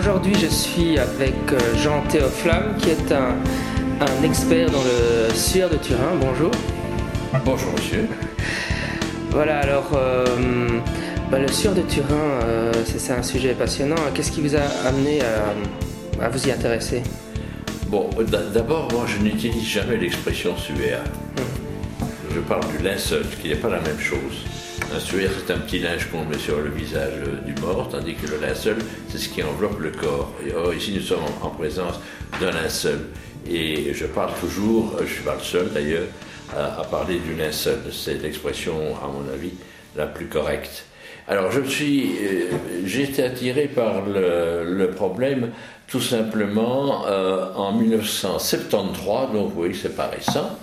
aujourd'hui 0.00 0.34
je 0.34 0.46
suis 0.46 0.98
avec 0.98 1.34
euh, 1.52 1.58
Jean 1.76 2.00
Théoflamme 2.08 2.74
qui 2.78 2.88
est 2.88 3.12
un, 3.12 3.34
un 4.00 4.24
expert 4.24 4.70
dans 4.70 4.82
le 4.82 5.34
sueur 5.34 5.68
de 5.68 5.76
Turin. 5.76 6.12
Bonjour. 6.18 6.50
Bonjour 7.44 7.70
monsieur. 7.72 8.08
Voilà, 9.30 9.58
alors 9.58 9.90
euh, 9.94 10.24
bah, 11.30 11.38
le 11.38 11.48
sueur 11.48 11.74
de 11.74 11.82
Turin, 11.82 12.40
euh, 12.44 12.72
c'est 12.86 13.12
un 13.12 13.22
sujet 13.22 13.52
passionnant. 13.52 13.96
Qu'est-ce 14.14 14.32
qui 14.32 14.40
vous 14.40 14.56
a 14.56 14.62
amené 14.88 15.18
à, 15.20 16.24
à 16.24 16.28
vous 16.30 16.48
y 16.48 16.50
intéresser? 16.50 17.02
Bon, 17.88 18.08
d'abord, 18.54 18.88
moi 18.92 19.04
je 19.06 19.22
n'utilise 19.22 19.66
jamais 19.68 19.98
l'expression 19.98 20.56
suaire. 20.56 21.02
Je 22.34 22.40
parle 22.40 22.64
du 22.74 22.82
linceul, 22.82 23.24
ce 23.30 23.36
qui 23.36 23.48
n'est 23.48 23.56
pas 23.56 23.68
la 23.68 23.80
même 23.80 24.00
chose. 24.00 24.46
Un 24.96 24.98
suaire, 24.98 25.30
c'est 25.36 25.52
un 25.52 25.58
petit 25.58 25.78
linge 25.78 26.08
qu'on 26.10 26.24
met 26.24 26.38
sur 26.38 26.58
le 26.58 26.70
visage 26.70 27.12
du 27.44 27.49
tandis 27.90 28.14
que 28.14 28.26
le 28.26 28.40
linceul, 28.40 28.76
c'est 29.08 29.18
ce 29.18 29.28
qui 29.28 29.42
enveloppe 29.42 29.78
le 29.80 29.90
corps. 29.90 30.32
Or, 30.56 30.74
ici, 30.74 30.92
nous 30.94 31.02
sommes 31.02 31.24
en 31.42 31.50
présence 31.50 32.00
d'un 32.40 32.50
linceul. 32.50 33.00
Et 33.48 33.94
je 33.94 34.06
parle 34.06 34.32
toujours, 34.40 34.96
je 35.00 35.12
suis 35.12 35.24
pas 35.24 35.34
le 35.34 35.42
seul 35.42 35.70
d'ailleurs, 35.72 36.06
à, 36.56 36.84
parler 36.84 37.18
du 37.18 37.34
linceul. 37.34 37.78
C'est 37.92 38.22
l'expression, 38.22 38.74
à 39.02 39.06
mon 39.06 39.32
avis, 39.32 39.52
la 39.96 40.06
plus 40.06 40.26
correcte. 40.26 40.84
Alors, 41.28 41.52
je 41.52 41.60
suis, 41.62 42.16
euh, 42.22 42.50
j'ai 42.84 43.04
été 43.04 43.22
attiré 43.22 43.68
par 43.68 44.02
le, 44.04 44.90
problème 44.90 45.50
tout 45.86 46.00
simplement 46.00 47.06
euh, 47.06 47.52
en 47.54 47.72
1973, 47.72 49.32
donc 49.32 49.52
oui, 49.56 49.78
c'est 49.80 49.94
pas 49.94 50.06
récent. 50.06 50.58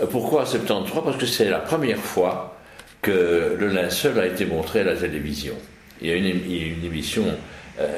Euh, 0.00 0.06
pourquoi 0.06 0.44
73 0.44 1.04
Parce 1.04 1.16
que 1.16 1.26
c'est 1.26 1.48
la 1.48 1.60
première 1.60 1.98
fois 1.98 2.56
que 3.02 3.56
le 3.58 3.68
linceul 3.68 4.18
a 4.18 4.26
été 4.26 4.44
montré 4.44 4.80
à 4.80 4.84
la 4.84 4.96
télévision. 4.96 5.54
Il 6.00 6.08
y 6.08 6.12
a 6.12 6.14
une, 6.14 6.26
une 6.26 6.84
émission 6.84 7.24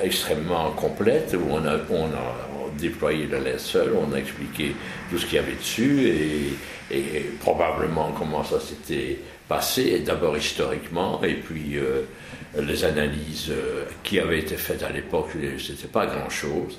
extrêmement 0.03 0.71
complète 0.73 1.37
où 1.39 1.53
on 1.53 1.65
a, 1.65 1.77
on 1.91 2.07
a 2.07 2.71
déployé 2.79 3.27
le 3.27 3.39
linceul, 3.39 3.93
on 3.97 4.13
a 4.13 4.19
expliqué 4.19 4.75
tout 5.11 5.19
ce 5.19 5.27
qu'il 5.27 5.37
y 5.37 5.39
avait 5.39 5.55
dessus 5.55 6.09
et, 6.91 6.97
et 6.97 7.21
probablement 7.41 8.13
comment 8.17 8.45
ça 8.45 8.61
s'était 8.61 9.19
passé, 9.49 10.01
d'abord 10.01 10.37
historiquement, 10.37 11.23
et 11.25 11.35
puis 11.35 11.77
euh, 11.77 12.03
les 12.61 12.85
analyses 12.85 13.51
euh, 13.51 13.85
qui 14.03 14.21
avaient 14.21 14.41
été 14.41 14.57
faites 14.57 14.83
à 14.83 14.91
l'époque, 14.91 15.31
c'était 15.59 15.89
pas 15.89 16.07
grand-chose. 16.07 16.79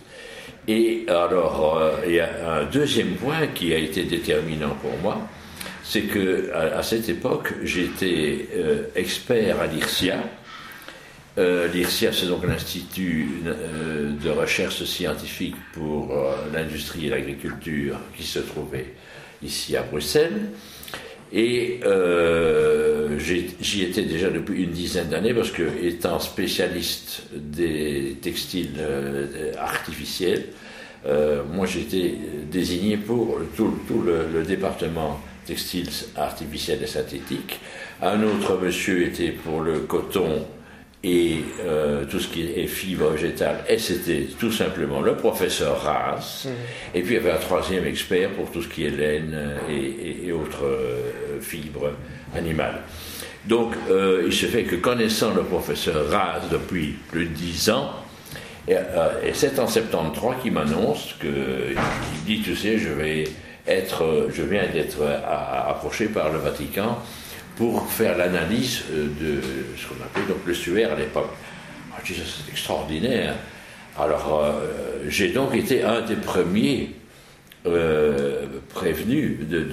Et 0.67 1.05
alors, 1.07 1.77
euh, 1.77 1.91
il 2.05 2.13
y 2.13 2.19
a 2.19 2.59
un 2.59 2.65
deuxième 2.65 3.15
point 3.15 3.47
qui 3.47 3.73
a 3.73 3.77
été 3.77 4.03
déterminant 4.03 4.75
pour 4.81 4.95
moi, 5.01 5.17
c'est 5.83 6.03
que 6.03 6.51
à, 6.53 6.83
cette 6.83 7.09
époque, 7.09 7.51
j'étais 7.63 8.47
expert 8.95 9.59
à 9.59 9.65
l'IRSIA. 9.65 10.17
L'IRSIA, 11.73 12.11
c'est 12.11 12.27
donc 12.27 12.45
l'Institut 12.45 13.43
de 13.45 14.29
recherche 14.29 14.83
scientifique 14.83 15.55
pour 15.73 16.13
l'industrie 16.53 17.07
et 17.07 17.09
l'agriculture 17.09 17.97
qui 18.17 18.23
se 18.23 18.39
trouvait 18.39 18.93
ici 19.41 19.77
à 19.77 19.83
Bruxelles. 19.83 20.49
Et 21.31 21.79
euh, 21.85 23.19
j'y 23.19 23.83
étais 23.83 24.01
déjà 24.01 24.29
depuis 24.29 24.63
une 24.63 24.71
dizaine 24.71 25.09
d'années 25.09 25.33
parce 25.33 25.51
que, 25.51 25.63
étant 25.83 26.19
spécialiste 26.19 27.23
des 27.33 28.17
textiles 28.19 28.77
euh, 28.79 29.53
artificiels, 29.59 30.45
euh, 31.05 31.43
moi 31.53 31.67
j'étais 31.67 32.15
désigné 32.51 32.97
pour 32.97 33.39
tout, 33.55 33.71
le, 34.03 34.43
département 34.43 35.21
textile 35.45 35.89
artificiel 36.15 36.81
et 36.81 36.87
synthétique. 36.87 37.59
Un 38.01 38.23
autre 38.23 38.59
monsieur 38.59 39.05
était 39.05 39.31
pour 39.31 39.61
le 39.61 39.81
coton 39.81 40.45
et 41.03 41.43
euh, 41.61 42.03
tout 42.05 42.19
ce 42.19 42.27
qui 42.27 42.41
est 42.41 42.67
fibre 42.67 43.09
végétale, 43.09 43.63
et 43.69 43.77
c'était 43.77 44.27
tout 44.37 44.51
simplement 44.51 44.99
le 44.99 45.15
professeur 45.15 45.81
Ras, 45.81 46.45
mmh. 46.45 46.49
et 46.97 47.01
puis 47.01 47.15
il 47.15 47.17
y 47.17 47.19
avait 47.19 47.31
un 47.31 47.39
troisième 47.39 47.85
expert 47.85 48.31
pour 48.31 48.51
tout 48.51 48.61
ce 48.61 48.67
qui 48.67 48.85
est 48.85 48.89
laine 48.89 49.37
et, 49.69 50.31
autres 50.33 50.65
euh, 50.65 51.39
fibres 51.39 51.93
animales. 52.35 52.81
Donc 53.45 53.73
euh, 53.89 54.23
il 54.25 54.33
se 54.33 54.45
fait 54.45 54.63
que 54.63 54.75
connaissant 54.75 55.33
le 55.33 55.43
professeur 55.43 56.09
Ras 56.09 56.41
depuis 56.51 56.95
plus 57.09 57.27
de 57.27 57.33
dix 57.33 57.69
ans, 57.69 57.91
et, 58.67 58.75
c'est 59.33 59.57
en 59.57 59.67
73 59.67 60.35
qu'il 60.43 60.51
m'annonce 60.51 61.15
qu'il 61.19 61.75
dit, 62.27 62.41
tu 62.41 62.55
sais, 62.55 62.77
je 62.77 62.89
vais 62.89 63.23
être, 63.65 64.27
je 64.31 64.43
viens 64.43 64.67
d'être 64.71 65.01
approché 65.67 66.05
par 66.07 66.31
le 66.31 66.37
Vatican 66.37 66.99
pour 67.59 67.91
faire 67.91 68.17
l'analyse 68.17 68.83
euh, 68.89 69.07
de 69.19 69.41
ce 69.77 69.85
qu'on 69.85 70.01
appelait 70.01 70.25
donc 70.33 70.45
le 70.45 70.53
suaire 70.53 70.93
à 70.93 70.95
l'époque. 70.95 71.29
Ah, 71.91 71.99
je 72.05 72.13
dis, 72.13 72.21
c'est 72.25 72.49
extraordinaire. 72.49 73.35
Alors, 73.99 74.41
euh, 74.41 75.03
j'ai 75.09 75.33
donc 75.33 75.53
été 75.53 75.83
un 75.83 75.99
des 75.99 76.15
premiers 76.15 76.91
euh, 77.65 78.45
prévenus 78.69 79.39
de, 79.41 79.67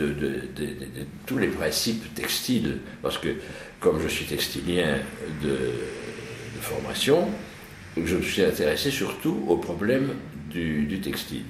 tous 1.27 1.39
les 1.39 1.47
principes 1.47 2.13
textiles, 2.13 2.79
parce 3.03 3.19
que 3.19 3.29
comme 3.79 4.03
je 4.03 4.09
suis 4.09 4.25
textilien 4.25 4.99
de, 5.45 5.57
formation, 6.61 7.29
je 7.97 8.17
me 8.17 8.23
suis 8.23 8.43
intéressé 8.43 8.91
surtout 8.91 9.45
au 9.47 9.59
problème 9.59 10.09
du, 10.51 10.99
textile. 11.01 11.45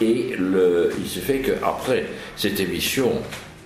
Et 0.00 0.36
il 0.36 1.08
se 1.08 1.18
fait 1.18 1.40
qu'après 1.40 2.04
cette 2.36 2.60
émission 2.60 3.20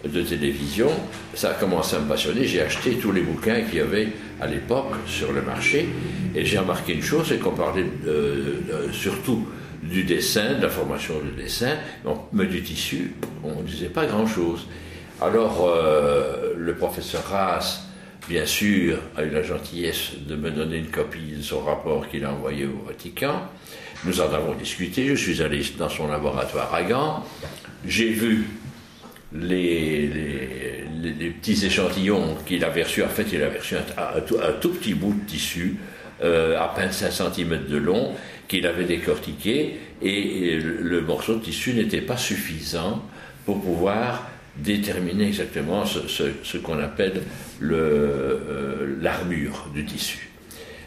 de 0.05 0.23
télévision, 0.23 0.89
ça 1.35 1.51
a 1.51 1.55
commencé 1.55 1.97
à 1.97 2.01
me 2.01 2.09
passionner. 2.09 2.45
J'ai 2.45 2.63
acheté 2.63 2.95
tous 2.97 3.13
les 3.13 3.23
bouquins 3.23 3.63
qu'il 3.63 3.79
y 3.79 3.81
avait 3.81 4.09
à 4.41 4.47
l'époque 4.47 4.93
sur 5.07 5.33
le 5.33 5.43
marché 5.43 5.89
et 6.35 6.45
j'ai 6.45 6.59
remarqué 6.59 6.95
une 6.95 7.03
chose, 7.03 7.27
c'est 7.29 7.39
qu'on 7.39 7.53
parlait 7.53 7.87
surtout 8.93 9.47
du 9.83 10.05
dessin, 10.05 10.55
de 10.55 10.62
la 10.62 10.69
formation 10.69 11.15
du 11.21 11.43
dessin, 11.43 11.77
mais 12.33 12.47
du 12.47 12.62
tissu, 12.62 13.15
on 13.43 13.62
ne 13.62 13.67
disait 13.67 13.89
pas 13.89 14.07
grand-chose. 14.07 14.67
Alors, 15.21 15.69
euh, 15.69 16.55
le 16.57 16.75
professeur 16.75 17.25
Raas, 17.25 17.83
bien 18.29 18.47
sûr, 18.47 18.99
a 19.17 19.23
eu 19.23 19.31
la 19.31 19.43
gentillesse 19.43 20.12
de 20.27 20.37
me 20.37 20.51
donner 20.51 20.79
une 20.79 20.91
copie 20.91 21.35
de 21.37 21.43
son 21.43 21.61
rapport 21.61 22.09
qu'il 22.09 22.25
a 22.25 22.33
envoyé 22.33 22.67
au 22.67 22.87
Vatican. 22.87 23.43
Nous 24.05 24.21
en 24.21 24.33
avons 24.33 24.55
discuté, 24.55 25.07
je 25.07 25.15
suis 25.15 25.43
allé 25.43 25.62
dans 25.79 25.89
son 25.89 26.09
laboratoire 26.09 26.73
à 26.75 26.83
Gand, 26.83 27.25
j'ai 27.87 28.09
vu 28.09 28.47
les, 29.34 31.31
petits 31.41 31.65
échantillons 31.65 32.37
qu'il 32.47 32.65
avait 32.65 32.82
reçus. 32.82 33.03
En 33.03 33.09
fait, 33.09 33.26
il 33.32 33.43
avait 33.43 33.59
reçu 33.59 33.75
un, 33.76 34.20
tout, 34.60 34.70
petit 34.70 34.94
bout 34.94 35.15
de 35.15 35.26
tissu, 35.26 35.76
euh, 36.22 36.59
à 36.59 36.72
peine 36.75 36.93
5 36.93 37.10
cm 37.10 37.66
de 37.69 37.76
long, 37.76 38.12
qu'il 38.48 38.66
avait 38.66 38.84
décortiqué, 38.84 39.76
et 40.03 40.59
le, 40.59 41.00
morceau 41.00 41.37
de 41.37 41.41
tissu 41.41 41.75
n'était 41.75 42.00
pas 42.00 42.16
suffisant 42.16 43.03
pour 43.44 43.60
pouvoir 43.60 44.28
déterminer 44.56 45.28
exactement 45.28 45.84
ce, 45.87 46.59
qu'on 46.59 46.78
appelle 46.78 47.22
euh, 47.62 48.97
l'armure 49.00 49.69
du 49.75 49.84
tissu. 49.84 50.28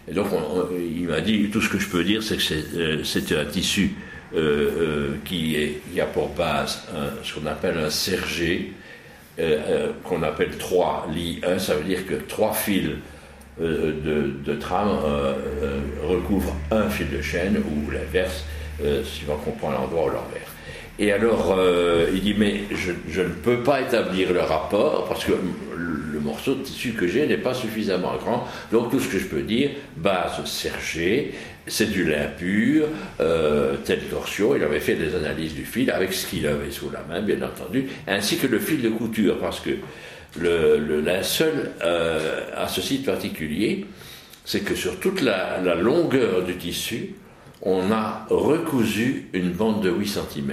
Et 0.07 0.13
donc, 0.13 0.27
il 0.71 1.07
m'a 1.07 1.21
dit, 1.21 1.49
tout 1.51 1.61
ce 1.61 1.69
que 1.69 1.79
je 1.79 1.87
peux 1.87 2.03
dire, 2.03 2.21
c'est 2.21 2.37
que 2.37 3.03
c'était 3.03 3.37
un 3.37 3.45
tissu 3.45 3.95
euh, 4.35 4.39
euh, 4.41 5.15
qui, 5.23 5.55
a 5.99 6.05
pour 6.05 6.27
base 6.29 6.83
ce 7.23 7.33
qu'on 7.33 7.45
appelle 7.45 7.77
un 7.77 7.89
sergé, 7.89 8.73
euh, 9.39 9.91
qu'on 10.03 10.23
appelle 10.23 10.57
3 10.57 11.07
li 11.13 11.39
1, 11.47 11.57
ça 11.57 11.75
veut 11.75 11.85
dire 11.85 12.05
que 12.05 12.15
trois 12.15 12.53
fils 12.53 12.89
de, 13.59 14.33
de, 14.43 14.57
recouvrent 16.03 16.55
un 16.69 16.89
fil 16.89 17.09
de 17.09 17.21
chaîne 17.21 17.57
ou 17.57 17.89
l'inverse, 17.91 18.43
suivant 19.05 19.37
qu'on 19.37 19.51
prend 19.51 19.71
l'endroit 19.71 20.03
ou 20.03 20.09
l'envers. 20.09 20.51
Et 20.99 21.13
alors, 21.13 21.57
il 22.13 22.21
dit, 22.21 22.35
mais 22.37 22.63
je, 22.71 23.21
ne 23.21 23.29
peux 23.29 23.63
pas 23.63 23.79
établir 23.79 24.33
le 24.33 24.41
rapport 24.41 25.05
parce 25.07 25.23
que 25.23 25.31
le 26.15 26.21
morceau 26.21 26.55
de 26.55 26.63
tissu 26.63 26.93
que 26.93 27.07
j'ai 27.07 27.27
n'est 27.27 27.37
pas 27.37 27.53
suffisamment 27.53 28.15
grand. 28.15 28.47
Donc 28.71 28.89
tout 28.89 28.99
ce 28.99 29.09
que 29.09 29.19
je 29.19 29.25
peux 29.25 29.41
dire, 29.41 29.71
base 29.97 30.43
sergé, 30.45 31.33
c'est 31.67 31.91
du 31.91 32.05
lin 32.05 32.27
pur, 32.37 32.87
euh, 33.19 33.75
telle 33.83 34.03
torsion. 34.05 34.55
Il 34.55 34.63
avait 34.63 34.79
fait 34.79 34.95
des 34.95 35.13
analyses 35.15 35.53
du 35.53 35.65
fil 35.65 35.91
avec 35.91 36.13
ce 36.13 36.25
qu'il 36.27 36.47
avait 36.47 36.71
sous 36.71 36.89
la 36.89 37.03
main, 37.03 37.21
bien 37.21 37.41
entendu, 37.41 37.87
ainsi 38.07 38.37
que 38.37 38.47
le 38.47 38.59
fil 38.59 38.81
de 38.81 38.89
couture, 38.89 39.37
parce 39.39 39.59
que 39.59 39.71
le, 40.39 41.01
linceul 41.01 41.71
euh, 41.83 42.41
a 42.55 42.67
ce 42.67 42.81
site 42.81 43.05
particulier, 43.05 43.85
c'est 44.45 44.61
que 44.61 44.75
sur 44.75 44.99
toute 44.99 45.21
la, 45.21 45.59
longueur 45.75 46.43
du 46.43 46.55
tissu, 46.55 47.15
on 47.61 47.91
a 47.91 48.25
recousu 48.29 49.27
une 49.33 49.51
bande 49.51 49.83
de 49.83 49.89
8 49.89 50.07
cm. 50.07 50.51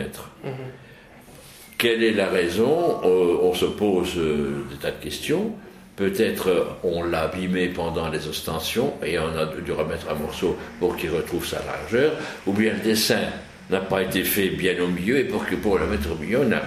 Quelle 1.83 2.05
est 2.05 2.13
la 2.13 2.29
raison 2.29 3.01
euh, 3.03 3.39
On 3.43 3.53
se 3.55 3.65
pose 3.65 4.15
des 4.15 4.77
tas 4.77 4.93
de 4.93 5.03
questions. 5.03 5.51
Peut-être 5.97 6.49
euh, 6.49 6.65
on 6.85 7.03
l'a 7.03 7.23
abîmé 7.23 7.67
pendant 7.67 8.09
les 8.09 8.29
ostensions 8.29 8.95
et 9.05 9.19
on 9.19 9.37
a 9.37 9.47
dû 9.47 9.73
remettre 9.73 10.09
un 10.09 10.15
morceau 10.15 10.57
pour 10.79 10.97
qu'il 10.97 11.11
retrouve 11.11 11.45
sa 11.45 11.59
largeur, 11.65 12.13
ou 12.47 12.53
bien 12.53 12.75
le 12.75 12.79
dessin 12.79 13.19
n'a 13.69 13.81
pas 13.81 14.01
été 14.01 14.23
fait 14.23 14.51
bien 14.51 14.81
au 14.81 14.87
milieu 14.87 15.19
et 15.19 15.25
pour, 15.25 15.45
que, 15.45 15.57
pour 15.57 15.77
le 15.77 15.89
mettre 15.89 16.13
au 16.13 16.15
milieu, 16.15 16.39
on 16.47 16.53
a 16.53 16.61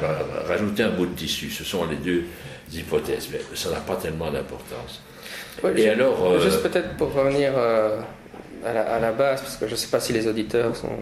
rajouté 0.47 0.83
un 0.83 0.89
bout 0.89 1.05
de 1.05 1.15
tissu. 1.15 1.49
Ce 1.49 1.63
sont 1.63 1.85
les 1.85 1.95
deux 1.95 2.25
hypothèses, 2.73 3.29
mais 3.31 3.39
ça 3.53 3.71
n'a 3.71 3.79
pas 3.79 3.95
tellement 3.95 4.29
d'importance. 4.29 5.01
et 5.77 5.89
alors, 5.89 6.25
euh, 6.25 6.41
juste 6.41 6.61
peut-être 6.61 6.97
pour 6.97 7.13
revenir 7.13 7.53
euh, 7.55 8.01
à 8.65 8.99
la, 8.99 9.11
base, 9.13 9.39
parce 9.43 9.55
que 9.55 9.65
je 9.65 9.71
ne 9.71 9.77
sais 9.77 9.87
pas 9.87 10.01
si 10.01 10.11
les 10.11 10.27
auditeurs 10.27 10.75
sont, 10.75 10.97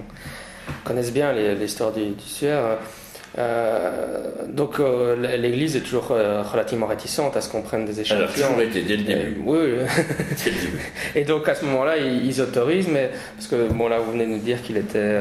connaissent 0.84 1.14
bien 1.14 1.34
l'histoire 1.56 1.92
du, 1.92 2.12
du 2.12 2.24
suaire. 2.24 2.78
Euh, 3.40 4.22
donc 4.48 4.80
euh, 4.80 5.16
l'Église 5.38 5.76
est 5.76 5.82
toujours 5.82 6.10
euh, 6.12 6.44
relativement 6.44 6.86
réticente 6.86 7.36
à 7.36 7.42
ce 7.42 7.50
qu'on 7.50 7.62
prenne 7.62 7.86
des 7.86 8.00
échantillons. 8.00 8.28
Elle 8.36 8.44
a 8.44 8.48
toujours 8.48 8.62
été 8.62 8.82
dès 8.84 8.98
le 8.98 9.04
début. 9.04 9.42
oui. 9.44 9.60
Et 11.16 11.24
donc 11.24 11.48
à 11.48 11.56
ce 11.56 11.66
moment-là, 11.66 11.98
ils, 11.98 12.42
autorisent, 12.42 12.90
mais 12.90 13.10
parce 13.36 13.48
que 13.48 13.72
bon 13.74 13.88
là, 13.88 14.00
vous 14.00 14.12
venez 14.12 14.26
de 14.26 14.32
nous 14.32 14.40
dire 14.40 14.62
qu'il 14.62 14.78
était, 14.78 15.18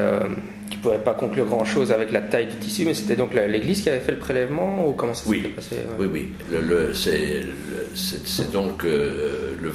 qu'il 0.69 0.79
pouvait 0.79 0.99
pas 0.99 1.13
conclure 1.13 1.45
grand-chose 1.45 1.91
avec 1.91 2.11
la 2.11 2.21
taille 2.21 2.47
du 2.47 2.55
tissu, 2.55 2.85
mais 2.85 2.93
c'était 2.93 3.15
donc 3.15 3.33
l'Église 3.33 3.81
qui 3.81 3.89
avait 3.89 3.99
fait 3.99 4.11
le 4.11 4.19
prélèvement 4.19 4.87
ou 4.87 4.93
comment 4.93 5.13
ça 5.13 5.29
s'est 5.29 5.37
passé 5.37 5.77
Oui, 5.99 6.07
oui. 6.11 6.29
Le, 6.51 6.93
c'est 6.93 8.51
donc 8.51 8.83
le, 8.83 9.71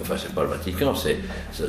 enfin 0.00 0.14
c'est 0.16 0.34
pas 0.34 0.42
le 0.42 0.48
Vatican, 0.48 0.94
c'est 0.94 1.16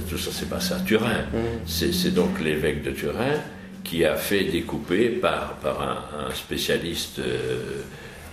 tout 0.08 0.18
ça 0.18 0.32
s'est 0.32 0.46
passé 0.46 0.74
à 0.74 0.80
Turin. 0.80 1.22
Mmh. 1.34 1.66
C'est 1.66 2.14
donc 2.14 2.40
l'évêque 2.40 2.84
de 2.84 2.92
Turin 2.92 3.40
qui 3.84 4.06
a 4.06 4.16
fait 4.16 4.46
découper 4.46 5.10
par, 5.10 5.54
par 5.56 5.82
un, 5.82 6.34
spécialiste 6.34 7.20
euh, 7.20 7.82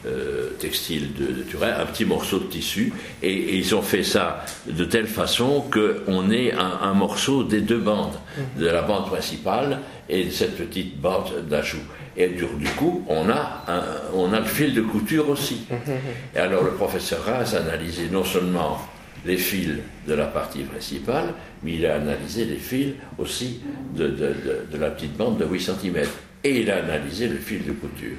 euh, 0.06 0.50
textile 0.58 1.12
de, 1.14 1.42
Turin 1.42 1.72
un 1.80 1.86
petit 1.86 2.04
morceau 2.04 2.38
de 2.38 2.44
tissu 2.44 2.92
et, 3.22 3.56
ils 3.56 3.74
ont 3.74 3.82
fait 3.82 4.04
ça 4.04 4.44
de 4.66 4.84
telle 4.84 5.06
façon 5.06 5.64
qu'on 5.72 6.30
ait 6.30 6.52
un, 6.52 6.94
morceau 6.94 7.42
des 7.44 7.60
deux 7.60 7.78
bandes, 7.78 8.18
de 8.56 8.66
la 8.66 8.82
bande 8.82 9.06
principale 9.06 9.80
et 10.08 10.24
de 10.24 10.30
cette 10.30 10.56
petite 10.56 11.00
bande 11.00 11.46
d'ajout. 11.48 11.82
Et 12.16 12.28
du, 12.28 12.44
coup, 12.76 13.04
on 13.08 13.28
a, 13.30 13.64
on 14.14 14.32
a 14.32 14.40
le 14.40 14.46
fil 14.46 14.74
de 14.74 14.82
couture 14.82 15.28
aussi. 15.28 15.66
Et 16.34 16.38
alors 16.38 16.64
le 16.64 16.72
professeur 16.72 17.24
Raz 17.24 17.54
a 17.54 17.60
analysé 17.60 18.08
non 18.10 18.24
seulement 18.24 18.78
les 19.24 19.36
fils 19.36 19.70
de 20.06 20.14
la 20.14 20.26
partie 20.26 20.62
principale, 20.62 21.34
mais 21.62 21.74
il 21.74 21.86
a 21.86 21.96
analysé 21.96 22.44
les 22.44 22.56
fils 22.56 22.94
aussi 23.18 23.60
de, 23.94 24.14
la 24.78 24.90
petite 24.90 25.16
bande 25.16 25.38
de 25.38 25.44
8 25.44 25.60
cm. 25.60 26.04
Et 26.44 26.60
il 26.60 26.70
a 26.70 26.76
analysé 26.76 27.28
le 27.28 27.36
fil 27.36 27.64
de 27.64 27.72
couture. 27.72 28.16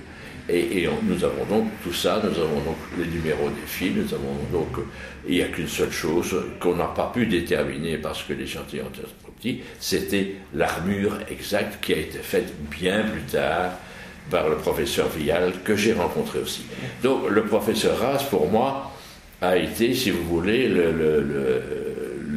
Et, 0.50 0.88
nous 1.04 1.24
avons 1.24 1.46
donc 1.46 1.68
tout 1.84 1.94
ça, 1.94 2.19
nous 2.24 2.42
avons 2.42 2.62
donc 2.62 2.78
les 2.98 3.06
numéros 3.06 3.50
des 3.50 3.68
fils, 3.68 3.92
nous 3.96 4.13
avons 4.13 4.34
donc, 4.51 4.84
il 5.28 5.36
n'y 5.36 5.42
a 5.44 5.48
qu'une 5.48 5.68
seule 5.68 5.92
chose 5.92 6.36
qu'on 6.60 6.75
n'a 6.75 6.86
pas 6.88 7.12
pu 7.13 7.28
déterminer 7.28 7.98
parce 7.98 8.24
que 8.24 8.34
l'échantillon 8.34 8.86
était 8.92 9.04
trop 9.04 9.31
petit, 9.40 9.62
c'était 9.80 10.36
l'armure 10.56 11.19
exacte 11.30 11.84
qui 11.84 11.94
a 11.94 11.98
été 11.98 12.18
faite 12.18 12.51
bien 12.72 13.04
plus 13.04 13.22
tard 13.31 13.74
par 14.31 14.50
le 14.50 14.56
professeur 14.56 15.07
Vial 15.10 15.54
que 15.63 15.75
j'ai 15.75 15.94
rencontré 15.94 16.40
aussi. 16.40 16.66
Donc 17.04 17.30
le 17.30 17.46
professeur 17.46 18.00
Ras, 18.00 18.24
pour 18.30 18.50
moi, 18.50 18.92
a 19.41 19.57
été, 19.57 19.94
si 19.94 20.12
vous 20.12 20.24
voulez, 20.24 20.68
le, 20.68 20.91
le, 20.91 21.63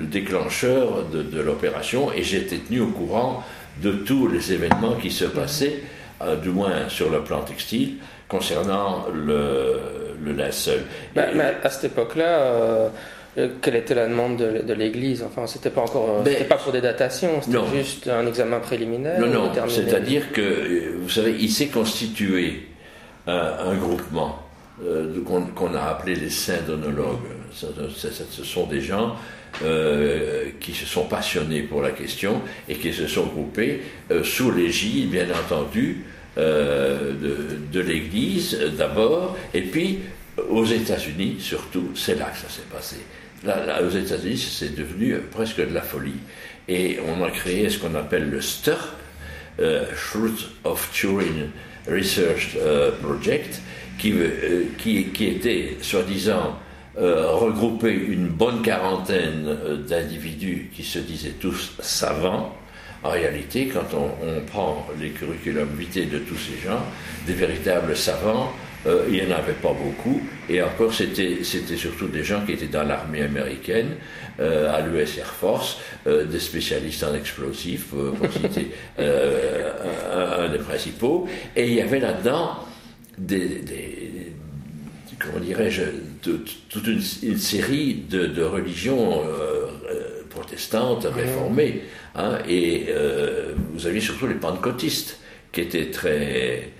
déclencheur 0.07 1.07
de, 1.07 1.41
l'opération 1.41 2.13
et 2.13 2.23
j'étais 2.23 2.59
tenu 2.59 2.81
au 2.81 2.89
courant 2.89 3.43
de 3.83 3.93
tous 3.93 4.29
les 4.29 4.53
événements 4.53 4.97
qui 5.01 5.11
se 5.11 5.25
passaient, 5.25 5.81
euh, 6.21 6.37
du 6.37 6.51
moins 6.51 6.91
sur 6.91 7.11
le 7.11 7.23
plan 7.23 7.41
textile, 7.41 7.95
concernant 8.29 9.07
le, 9.11 9.81
linceul. 10.37 10.81
Bah, 11.17 11.29
mais 11.35 11.55
à 11.65 11.71
cette 11.71 11.93
époque-là, 11.93 12.25
euh, 13.39 13.49
quelle 13.63 13.77
était 13.77 13.95
la 13.95 14.07
demande 14.07 14.37
de, 14.37 14.73
l'Église? 14.75 15.23
Enfin, 15.23 15.47
c'était 15.47 15.71
pas 15.71 15.81
encore, 15.81 16.21
euh, 16.21 16.23
c'était 16.27 16.45
pas 16.45 16.57
pour 16.57 16.73
des 16.73 16.83
datations, 16.83 17.41
c'était 17.41 17.59
juste 17.75 18.09
un 18.09 18.27
examen 18.27 18.61
préliminaire. 18.61 19.19
Non, 19.19 19.29
non. 19.29 19.51
C'est-à-dire 19.67 20.31
que, 20.33 20.95
vous 21.01 21.09
savez, 21.09 21.35
il 21.41 21.51
s'est 21.51 21.69
constitué 21.69 22.69
un 23.27 23.75
groupement 23.77 24.42
euh, 24.85 25.23
qu'on 25.55 25.75
a 25.75 25.81
appelé 25.81 26.17
les 26.17 26.31
syndonologues. 26.31 27.21
Ce, 27.53 27.67
ce 28.11 28.45
sont 28.45 28.67
des 28.67 28.81
gens 28.81 29.15
euh, 29.63 30.47
qui 30.59 30.73
se 30.73 30.87
sont 30.87 31.05
passionnés 31.05 31.63
pour 31.63 31.83
la 31.83 31.91
question 31.91 32.41
et 32.69 32.75
qui 32.75 32.93
se 32.93 33.07
sont 33.07 33.27
groupés 33.27 33.83
euh, 34.11 34.25
sous 34.25 34.51
l'égide, 34.51 35.11
bien 35.11 35.27
entendu, 35.31 36.05
de, 36.37 37.81
l'Église 37.81 38.59
d'abord, 38.79 39.37
et 39.53 39.61
puis 39.61 39.99
aux 40.49 40.65
États-Unis 40.65 41.37
surtout, 41.39 41.91
c'est 41.95 42.19
là 42.19 42.31
que 42.31 42.39
ça 42.39 42.49
s'est 42.49 42.67
passé. 42.73 42.97
Là, 43.45 43.83
aux 43.83 43.91
États-Unis, 43.91 44.39
c'est 44.39 44.75
devenu 44.75 45.19
presque 45.31 45.59
de 45.59 45.75
la 45.75 45.83
folie. 45.83 46.21
Et 46.69 46.99
on 47.07 47.23
a 47.23 47.31
créé 47.31 47.69
ce 47.69 47.79
qu'on 47.79 47.95
appelle 47.95 48.31
le 48.31 48.41
STURP, 48.41 48.97
Truth 49.59 50.49
of 50.65 50.91
Turing 50.95 51.51
Research 51.87 52.57
Project, 53.03 53.61
euh, 54.05 54.65
qui, 54.79 55.05
qui, 55.07 55.27
était, 55.27 55.77
soi-disant, 55.81 56.59
euh, 56.99 57.81
une 57.85 58.29
bonne 58.29 58.63
quarantaine 58.63 59.47
euh, 59.47 59.77
d'individus 59.77 60.71
qui 60.75 60.83
se 60.83 60.99
disaient 60.99 61.37
tous 61.41 61.73
savants. 61.81 62.55
En 63.05 63.11
réalité, 63.11 63.67
quand 63.67 63.97
on, 63.97 64.41
prend 64.47 64.87
les 65.01 65.11
curriculums 65.11 65.71
vitae 65.77 66.07
de 66.07 66.19
tous 66.19 66.37
ces 66.37 66.69
gens, 66.69 66.81
des 67.27 67.33
véritables 67.33 67.97
savants, 67.97 68.53
il 69.09 69.15
n'y 69.15 69.23
en 69.23 69.37
avait 69.37 69.55
pas 69.55 69.73
beaucoup. 69.73 70.21
Et 70.49 70.63
encore, 70.63 70.93
c'était 70.95 71.43
surtout 71.43 72.07
des 72.07 72.23
gens 72.23 72.45
qui 72.47 72.53
étaient 72.53 72.67
dans 72.67 72.85
l'armée 72.85 73.23
américaine, 73.23 73.97
à 74.39 74.81
l'US 74.83 75.19
Air 75.19 75.27
Force, 75.27 75.81
des 76.07 76.39
spécialistes 76.39 77.03
en 77.03 77.13
explosifs, 77.15 77.89
pour 77.89 78.33
citer 78.33 78.71
un, 79.01 80.49
des 80.49 80.59
principaux. 80.59 81.27
Et 81.57 81.67
il 81.67 81.75
y 81.75 81.81
avait 81.81 82.01
là-dedans 82.01 82.59
des, 83.19 83.63
comment 85.23 85.39
dirais-je, 85.45 85.83
toute 86.23 86.87
une, 86.87 87.39
série 87.39 88.05
de, 88.09 88.43
religions 88.43 89.23
euh, 89.23 89.67
euh, 89.91 90.23
protestantes, 90.29 91.05
réformées. 91.05 91.83
Hein, 92.15 92.39
et 92.49 92.87
euh, 92.89 93.55
vous 93.73 93.87
aviez 93.87 94.01
surtout 94.01 94.27
les 94.27 94.35
pentecôtistes 94.35 95.19
qui 95.53 95.63
étaient 95.63 95.91
très, 95.91 96.71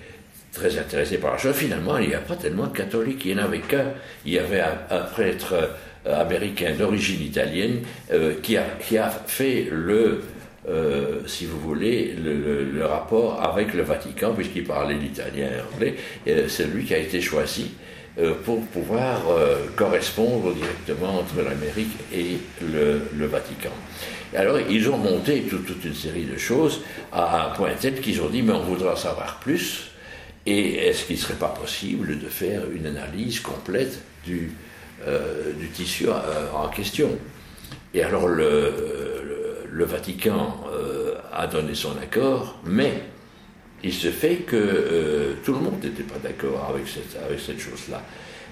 très 0.53 0.79
intéressés 0.79 1.19
par 1.19 1.33
la 1.33 1.39
chose. 1.39 1.55
Finalement, 1.55 1.99
il 1.99 2.09
n'y 2.09 2.15
a 2.15 2.21
pas 2.21 2.37
tellement 2.37 2.67
de 2.67 2.77
catholiques, 2.77 3.25
il 3.25 3.37
n'y 3.37 3.41
en 3.41 3.45
avait 3.45 3.61
qu'un. 3.61 3.93
Il 4.25 4.33
y 4.33 4.39
avait 4.39 4.61
un, 4.61 5.01
prêtre 5.13 5.71
américain 6.05 6.75
d'origine 6.77 7.23
italienne 7.23 7.83
qui, 8.43 8.57
a, 8.57 8.65
qui 8.81 8.99
a 8.99 9.09
fait 9.11 9.69
le 9.71 10.23
euh, 10.69 11.23
si 11.27 11.47
vous 11.47 11.59
voulez, 11.59 12.15
le, 12.15 12.85
rapport 12.87 13.43
avec 13.43 13.75
le 13.75 13.83
Vatican, 13.83 14.33
puisqu'il 14.33 14.65
parlait 14.65 14.95
l'italien 14.95 15.49
et 15.49 15.75
anglais, 15.75 15.97
c'est 16.49 16.67
lui 16.67 16.85
qui 16.85 16.95
a 16.95 16.99
été 16.99 17.21
choisi 17.21 17.73
euh, 18.19 18.35
pour 18.45 18.65
pouvoir 18.67 19.23
euh, 19.31 19.67
correspondre 19.77 20.53
directement 20.55 21.19
entre 21.19 21.43
l'Amérique 21.43 21.97
et 22.15 22.37
le, 22.61 23.27
Vatican. 23.27 23.71
alors, 24.37 24.59
ils 24.69 24.89
ont 24.89 24.99
monté 24.99 25.43
toute, 25.43 25.85
une 25.85 25.95
série 25.95 26.25
de 26.25 26.37
choses 26.37 26.83
à 27.13 27.47
un 27.47 27.51
point 27.55 27.71
tel 27.81 28.01
qu'ils 28.01 28.21
ont 28.21 28.29
dit, 28.29 28.43
mais 28.43 28.53
on 28.53 28.63
voudra 28.63 28.95
savoir 28.95 29.41
plus, 29.41 29.91
et 30.47 30.87
est-ce 30.87 31.07
qu'il 31.07 31.17
ne 31.17 31.21
serait 31.21 31.35
pas 31.35 31.49
possible 31.49 32.19
de 32.19 32.29
faire 32.29 32.63
une 32.75 32.87
analyse 32.87 33.41
complète 33.41 34.01
du, 34.25 34.53
du 35.59 35.69
tissu 35.69 36.07
en 36.53 36.69
question? 36.69 37.17
Et 37.95 38.03
alors, 38.03 38.27
le 38.27 39.12
le 39.73 39.87
Vatican 39.87 40.61
euh, 40.71 41.15
a 41.33 41.47
donné 41.47 41.75
son 41.75 41.93
accord, 42.03 42.59
mais 42.65 42.93
il 43.83 43.93
se 43.93 44.09
fait 44.09 44.37
que 44.37 44.57
euh, 44.57 45.35
tout 45.43 45.55
le 45.55 45.61
monde 45.61 45.83
n'était 45.83 46.03
pas 46.03 46.19
d'accord 46.23 46.69
avec 46.69 46.87
cette, 46.87 47.21
avec 47.25 47.41
cette 47.41 47.59
chose-là. 47.59 48.03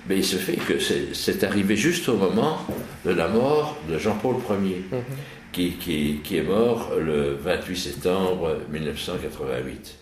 Mais 0.08 0.16
il 0.16 0.24
se 0.24 0.36
fait 0.36 0.56
que 0.56 0.78
c'est 0.80 1.44
arrivé 1.44 1.76
juste 1.76 2.08
au 2.08 2.16
moment 2.16 2.58
de 3.04 3.10
la 3.10 3.28
mort 3.28 3.76
de 3.86 3.98
Jean-Paul 3.98 4.36
Ier, 4.64 4.82
mhm. 4.90 4.98
qui, 5.52 5.72
qui, 6.24 6.36
est 6.36 6.42
mort 6.42 6.92
le 6.98 7.34
28 7.34 7.76
septembre 7.76 8.56
1988. 8.70 9.96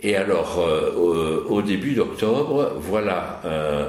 Et 0.00 0.16
alors, 0.16 0.58
euh, 0.58 1.44
au, 1.48 1.62
début 1.62 1.94
d'octobre, 1.94 2.72
voilà 2.76 3.40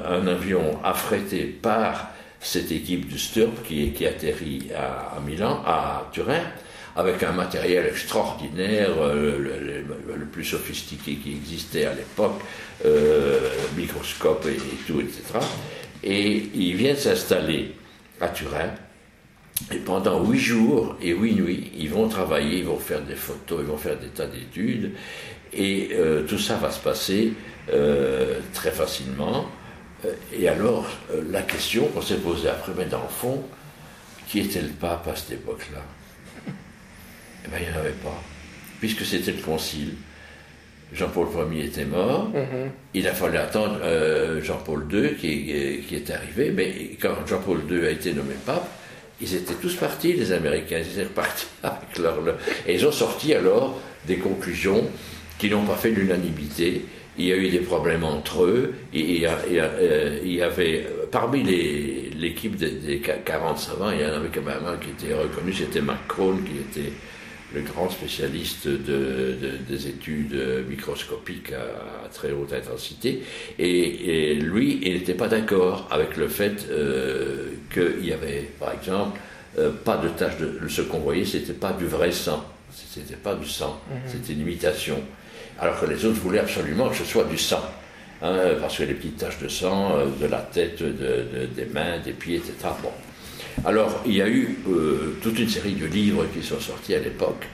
un 0.08 0.28
avion 0.28 0.78
affrété 0.84 1.42
par 1.46 2.13
cette 2.44 2.70
équipe 2.70 3.08
du 3.08 3.18
Sturp 3.18 3.62
qui, 3.66 4.06
atterrit 4.06 4.68
à, 4.76 5.18
Milan, 5.26 5.62
à 5.66 6.08
Turin, 6.12 6.42
avec 6.94 7.22
un 7.22 7.32
matériel 7.32 7.86
extraordinaire, 7.86 8.90
euh, 9.00 9.82
le, 10.16 10.24
plus 10.26 10.44
sophistiqué 10.44 11.16
qui 11.16 11.30
existait 11.30 11.86
à 11.86 11.94
l'époque, 11.94 12.40
euh, 12.84 13.48
microscope 13.76 14.46
et, 14.46 14.58
tout, 14.86 15.00
etc. 15.00 15.22
Et 16.02 16.50
ils 16.54 16.76
viennent 16.76 16.96
s'installer 16.96 17.72
à 18.20 18.28
Turin. 18.28 18.70
Et 19.72 19.78
pendant 19.78 20.22
huit 20.24 20.40
jours 20.40 20.96
et 21.00 21.12
huit 21.12 21.34
nuits, 21.34 21.72
ils 21.78 21.88
vont 21.88 22.08
travailler, 22.08 22.58
ils 22.58 22.64
vont 22.64 22.78
faire 22.78 23.00
des 23.02 23.14
photos, 23.14 23.60
ils 23.60 23.66
vont 23.66 23.78
faire 23.78 23.98
des 23.98 24.08
tas 24.08 24.26
d'études. 24.26 24.92
Et 25.52 25.90
euh, 25.92 26.24
tout 26.24 26.38
ça 26.38 26.56
va 26.56 26.70
se 26.70 26.80
passer 26.80 27.32
très 28.52 28.70
facilement. 28.70 29.46
Euh, 30.04 30.12
et 30.32 30.48
alors, 30.48 30.86
euh, 31.12 31.22
la 31.30 31.42
question 31.42 31.86
qu'on 31.88 32.02
s'est 32.02 32.16
posée 32.16 32.48
après, 32.48 32.72
mais 32.76 32.86
dans 32.86 33.02
le 33.02 33.08
fond, 33.08 33.42
qui 34.28 34.40
était 34.40 34.62
le 34.62 34.68
pape 34.68 35.06
à 35.08 35.16
cette 35.16 35.32
époque-là? 35.32 35.82
Eh 37.44 37.48
bien, 37.48 37.58
il 37.60 37.70
n'y 37.70 37.76
en 37.76 37.80
avait 37.80 37.90
pas, 37.90 38.22
puisque 38.80 39.04
c'était 39.04 39.32
le 39.32 39.42
concile. 39.42 39.94
Jean-Paul 40.92 41.26
Ier 41.52 41.64
était 41.64 41.84
mort, 41.84 42.28
mhm. 42.28 42.70
il 42.92 43.08
a 43.08 43.12
fallu 43.12 43.36
attendre 43.36 43.78
euh, 43.82 44.40
Jean-Paul 44.42 44.86
II 44.92 45.14
qui, 45.16 45.82
qui, 45.88 45.94
est 45.96 46.10
arrivé, 46.10 46.50
mais 46.50 46.96
quand 47.00 47.26
Jean-Paul 47.26 47.62
II 47.68 47.86
a 47.86 47.90
été 47.90 48.12
nommé 48.12 48.34
pape, 48.46 48.68
ils 49.20 49.34
étaient 49.34 49.54
tous 49.54 49.74
partis, 49.74 50.12
les 50.12 50.32
Américains, 50.32 50.78
ils 50.78 50.92
étaient 50.92 51.08
repartis 51.08 51.46
avec 51.62 51.98
leur, 51.98 52.18
Et 52.66 52.74
ils 52.74 52.86
ont 52.86 52.92
sorti 52.92 53.34
alors 53.34 53.80
des 54.06 54.16
conclusions 54.16 54.84
qui 55.38 55.50
n'ont 55.50 55.64
pas 55.64 55.76
fait 55.76 55.90
l'unanimité. 55.90 56.84
Il 57.18 57.26
y 57.26 57.32
a 57.32 57.36
eu 57.36 57.48
des 57.48 57.60
problèmes 57.60 58.04
entre 58.04 58.44
eux. 58.44 58.74
il, 58.92 59.20
y 59.20 59.26
euh, 59.26 60.44
avait, 60.46 60.86
parmi 61.10 61.42
l'équipe 61.44 62.56
des, 62.56 63.00
40 63.24 63.58
savants, 63.58 63.90
il 63.90 64.00
y 64.00 64.04
en 64.04 64.14
avait 64.14 64.30
quand 64.34 64.42
même 64.42 64.66
un 64.66 64.76
qui 64.76 64.90
était 64.90 65.14
reconnu, 65.14 65.52
c'était 65.52 65.80
Macron, 65.80 66.36
qui 66.38 66.58
était 66.58 66.92
le 67.54 67.60
grand 67.60 67.88
spécialiste 67.88 68.66
de, 68.66 69.36
des 69.68 69.86
études 69.86 70.36
microscopiques 70.68 71.52
à, 71.52 72.08
très 72.08 72.32
haute 72.32 72.52
intensité. 72.52 73.22
Et, 73.58 74.34
lui, 74.34 74.80
il 74.82 74.94
n'était 74.94 75.14
pas 75.14 75.28
d'accord 75.28 75.88
avec 75.90 76.16
le 76.16 76.28
fait 76.28 76.66
euh, 76.70 77.50
qu'il 77.72 78.04
y 78.04 78.12
avait, 78.12 78.50
par 78.58 78.72
exemple, 78.72 79.20
euh, 79.58 79.70
pas 79.70 79.96
de 79.98 80.08
tache 80.08 80.36
de. 80.38 80.68
Ce 80.68 80.82
qu'on 80.82 80.98
voyait, 80.98 81.24
c'était 81.24 81.52
pas 81.52 81.72
du 81.72 81.86
vrai 81.86 82.10
sang. 82.10 82.44
C'était 82.72 83.14
pas 83.14 83.34
du 83.34 83.46
sang. 83.46 83.80
Mhm. 83.88 83.96
C'était 84.06 84.32
une 84.32 84.40
imitation. 84.40 85.00
Alors 85.60 85.80
que 85.80 85.86
les 85.86 86.04
autres 86.04 86.20
voulaient 86.20 86.40
absolument 86.40 86.88
que 86.88 86.96
ce 86.96 87.04
soit 87.04 87.24
du 87.24 87.38
sang. 87.38 87.62
Hein, 88.22 88.36
parce 88.60 88.78
que 88.78 88.84
les 88.84 88.94
petites 88.94 89.18
taches 89.18 89.38
de 89.38 89.48
sang, 89.48 89.96
euh, 89.96 90.06
de 90.20 90.26
la 90.26 90.38
tête, 90.38 90.82
des 90.82 91.66
mains, 91.66 91.98
des 91.98 92.12
pieds, 92.12 92.36
etc. 92.36 92.54
Bon. 92.82 92.90
Alors, 93.64 94.00
il 94.06 94.14
y 94.14 94.22
a 94.22 94.28
eu 94.28 94.58
euh, 94.68 95.16
toute 95.22 95.38
une 95.38 95.48
série 95.48 95.74
de 95.74 95.86
livres 95.86 96.24
qui 96.32 96.42
sont 96.42 96.60
sortis 96.60 96.94
à 96.94 97.00
l'époque. 97.00 97.46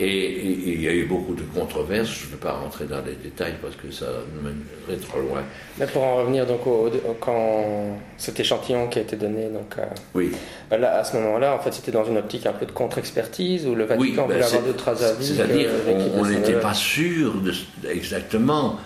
Et, 0.00 0.72
il 0.74 0.80
y 0.80 0.88
a 0.88 0.92
eu 0.92 1.04
beaucoup 1.04 1.34
de 1.34 1.42
controverses. 1.42 2.08
Je 2.08 2.26
ne 2.26 2.30
vais 2.32 2.36
pas 2.36 2.52
rentrer 2.52 2.84
dans 2.84 3.00
les 3.04 3.14
détails 3.14 3.54
parce 3.60 3.74
que 3.74 3.90
ça 3.90 4.06
nous 4.34 4.42
mènerait 4.42 5.04
trop 5.04 5.20
loin. 5.20 5.42
Mais 5.78 5.86
pour 5.86 6.02
en 6.04 6.16
revenir 6.16 6.46
donc 6.46 6.66
au, 6.66 6.90
quand 7.20 7.98
cet 8.16 8.38
échantillon 8.38 8.88
qui 8.88 9.00
a 9.00 9.02
été 9.02 9.16
donné, 9.16 9.48
donc 9.48 9.74
oui. 10.14 10.32
Là, 10.70 10.98
à 10.98 11.04
ce 11.04 11.16
moment-là, 11.16 11.54
en 11.54 11.58
fait, 11.58 11.72
c'était 11.72 11.90
dans 11.90 12.04
une 12.04 12.18
optique 12.18 12.46
un 12.46 12.52
peu 12.52 12.66
de 12.66 12.72
contre-expertise 12.72 13.66
où 13.66 13.74
le 13.74 13.84
Vatican 13.84 14.02
oui, 14.02 14.14
ben 14.16 14.24
voulait 14.24 14.44
avoir 14.44 14.62
d'autres 14.62 15.04
avis. 15.04 15.26
C'est-à-dire 15.26 15.70
qu'on 15.84 16.26
n'était 16.26 16.60
pas 16.60 16.74
sûr 16.74 17.34
de, 17.40 17.52
exactement 17.90 18.76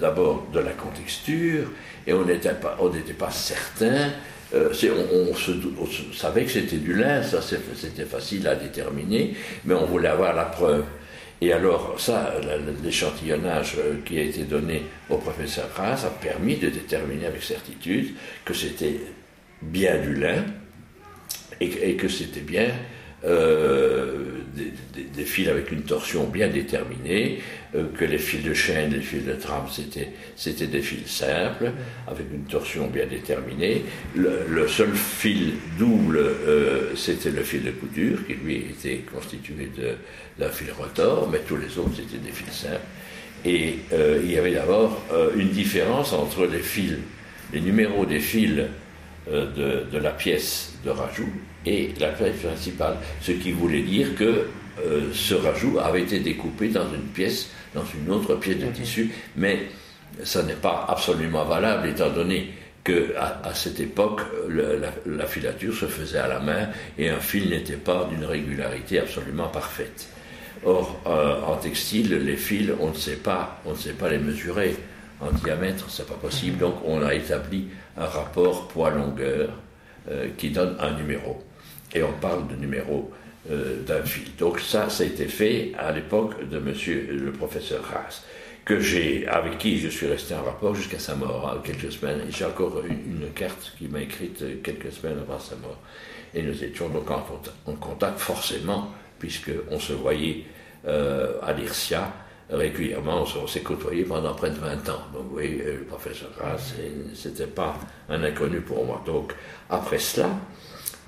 d'abord 0.00 0.46
de, 0.52 0.60
de, 0.60 0.64
la 0.64 0.72
contexture 0.72 1.70
et 2.06 2.12
on 2.12 2.24
n'était 2.24 2.54
pas, 2.54 2.76
on 2.80 2.90
pas 3.18 3.30
certain 3.30 4.12
euh, 4.54 4.72
on, 5.12 6.14
savait 6.14 6.44
que 6.44 6.50
c'était 6.50 6.76
du 6.76 6.94
lin, 6.94 7.22
ça 7.22 7.40
c'était 7.42 8.04
facile 8.04 8.46
à 8.46 8.54
déterminer, 8.54 9.34
mais 9.64 9.74
on 9.74 9.86
voulait 9.86 10.08
avoir 10.08 10.34
la 10.34 10.44
preuve. 10.44 10.84
Et 11.40 11.52
alors, 11.52 11.96
ça, 11.98 12.34
l'échantillonnage 12.82 13.76
euh, 13.78 13.96
qui 14.04 14.18
a 14.18 14.22
été 14.22 14.44
donné 14.44 14.82
au 15.10 15.16
professeur 15.18 15.72
Kras 15.72 16.04
a 16.06 16.10
permis 16.10 16.56
de 16.56 16.68
déterminer 16.68 17.26
avec 17.26 17.42
certitude 17.42 18.14
que 18.44 18.54
c'était 18.54 19.00
bien 19.60 19.98
du 19.98 20.14
lin 20.14 20.44
et 21.60 21.96
que 21.96 22.08
c'était 22.08 22.40
bien 22.40 22.68
euh, 23.24 24.12
des, 25.16 25.24
fils 25.24 25.48
avec 25.48 25.72
une 25.72 25.82
torsion 25.82 26.24
bien 26.24 26.48
déterminée, 26.48 27.38
euh, 27.74 27.84
que 27.96 28.04
les 28.04 28.18
fils 28.18 28.44
de 28.44 28.52
chaîne, 28.52 28.92
les 28.92 29.00
fils 29.00 29.24
de 29.24 29.32
trame, 29.32 29.66
c'était 30.36 30.66
des 30.66 30.82
fils 30.82 31.06
simples, 31.06 31.72
avec 32.06 32.26
une 32.32 32.44
torsion 32.44 32.88
bien 32.88 33.06
déterminée. 33.06 33.82
Le, 34.14 34.68
seul 34.68 34.92
fil 34.94 35.54
double, 35.78 36.18
euh, 36.18 36.94
c'était 36.94 37.30
le 37.30 37.42
fil 37.42 37.62
de 37.64 37.70
couture, 37.70 38.26
qui 38.26 38.34
lui 38.34 38.56
était 38.56 39.02
constitué 39.10 39.70
d'un 40.38 40.50
fil 40.50 40.70
rotor, 40.72 41.28
mais 41.30 41.38
tous 41.38 41.56
les 41.56 41.78
autres, 41.78 41.96
c'était 41.96 42.22
des 42.22 42.32
fils 42.32 42.52
simples. 42.52 42.80
Et 43.46 43.78
il 44.22 44.30
y 44.30 44.38
avait 44.38 44.52
d'abord 44.52 45.02
une 45.36 45.50
différence 45.50 46.12
entre 46.14 46.46
les 46.46 46.60
fils, 46.60 46.94
les 47.52 47.60
numéros 47.60 48.06
des 48.06 48.20
fils 48.20 48.62
de, 49.30 49.86
de 49.90 49.98
la 49.98 50.10
pièce 50.10 50.74
de 50.84 50.90
rajout 50.90 51.32
et 51.66 51.90
la 51.98 52.08
pièce 52.08 52.36
principale. 52.42 52.96
Ce 53.20 53.32
qui 53.32 53.52
voulait 53.52 53.82
dire 53.82 54.14
que 54.16 54.46
euh, 54.84 55.12
ce 55.12 55.34
rajout 55.34 55.78
avait 55.78 56.02
été 56.02 56.18
découpé 56.18 56.68
dans 56.68 56.92
une 56.92 57.08
pièce, 57.12 57.50
dans 57.74 57.84
une 57.84 58.10
autre 58.10 58.34
pièce 58.36 58.58
de 58.58 58.66
mhm. 58.66 58.72
tissu, 58.72 59.10
mais 59.36 59.66
ça 60.22 60.42
n'est 60.42 60.54
pas 60.54 60.86
absolument 60.88 61.44
valable 61.44 61.88
étant 61.88 62.10
donné 62.10 62.50
que 62.82 63.14
à, 63.16 63.54
cette 63.54 63.80
époque, 63.80 64.20
la, 65.06 65.26
filature 65.26 65.74
se 65.74 65.86
faisait 65.86 66.18
à 66.18 66.28
la 66.28 66.38
main 66.38 66.68
et 66.98 67.08
un 67.08 67.18
fil 67.18 67.48
n'était 67.48 67.76
pas 67.76 68.06
d'une 68.10 68.26
régularité 68.26 68.98
absolument 68.98 69.48
parfaite. 69.48 70.08
Or, 70.66 71.00
euh, 71.06 71.40
en 71.46 71.56
textile, 71.56 72.14
les 72.18 72.36
fils, 72.36 72.72
on 72.80 72.90
ne 72.90 72.94
sait 72.94 73.16
pas, 73.16 73.62
on 73.64 73.70
ne 73.70 73.76
sait 73.76 73.94
pas 73.94 74.10
les 74.10 74.18
mesurer 74.18 74.76
en 75.20 75.30
diamètre, 75.30 75.88
c'est 75.88 76.06
pas 76.06 76.14
possible. 76.14 76.58
Donc, 76.58 76.76
on 76.84 77.02
a 77.02 77.14
établi 77.14 77.68
un 77.96 78.06
rapport 78.06 78.68
poids-longueur 78.68 79.50
euh, 80.10 80.28
qui 80.36 80.50
donne 80.50 80.76
un 80.80 80.92
numéro 80.92 81.42
et 81.94 82.02
on 82.02 82.12
parle 82.12 82.48
de 82.48 82.56
numéro 82.56 83.10
euh, 83.50 83.82
d'un 83.84 84.02
fil. 84.02 84.34
Donc 84.36 84.60
ça, 84.60 84.90
ça 84.90 85.04
a 85.04 85.06
été 85.06 85.26
fait 85.26 85.72
à 85.78 85.92
l'époque 85.92 86.48
de 86.48 86.58
monsieur 86.58 87.08
le 87.10 87.32
professeur 87.32 87.82
Haas, 87.92 88.22
que 88.64 88.80
j'ai, 88.80 89.26
avec 89.28 89.58
qui 89.58 89.78
je 89.78 89.88
suis 89.88 90.06
resté 90.06 90.34
en 90.34 90.42
rapport 90.42 90.74
jusqu'à 90.74 90.98
sa 90.98 91.14
mort, 91.14 91.52
hein, 91.54 91.60
quelques 91.62 91.92
semaines. 91.92 92.22
J'ai 92.30 92.44
encore 92.44 92.82
une, 92.84 93.30
carte 93.34 93.74
qui 93.78 93.88
m'a 93.88 94.00
écrite 94.00 94.62
quelques 94.62 94.92
semaines 94.92 95.18
avant 95.18 95.38
sa 95.38 95.56
mort. 95.56 95.78
Et 96.34 96.42
nous 96.42 96.64
étions 96.64 96.88
donc 96.88 97.10
en, 97.10 97.72
contact, 97.74 98.18
forcément, 98.18 98.90
puisqu'on 99.18 99.78
se 99.78 99.92
voyait 99.92 100.44
euh, 100.86 101.34
à 101.42 101.52
l'IRSIA 101.52 102.12
régulièrement, 102.50 103.24
on 103.42 103.46
s'est 103.46 103.60
côtoyé 103.60 104.04
pendant 104.04 104.34
près 104.34 104.50
de 104.50 104.58
20 104.58 104.88
ans. 104.90 105.02
Donc 105.12 105.26
oui, 105.32 105.62
le 105.64 105.84
professeur 105.84 106.30
Haas, 106.42 106.74
c'était 107.14 107.46
pas 107.46 107.74
un 108.08 108.22
inconnu 108.22 108.60
pour 108.60 108.84
moi. 108.84 109.02
Donc 109.06 109.34
après 109.70 109.98
cela, 109.98 110.28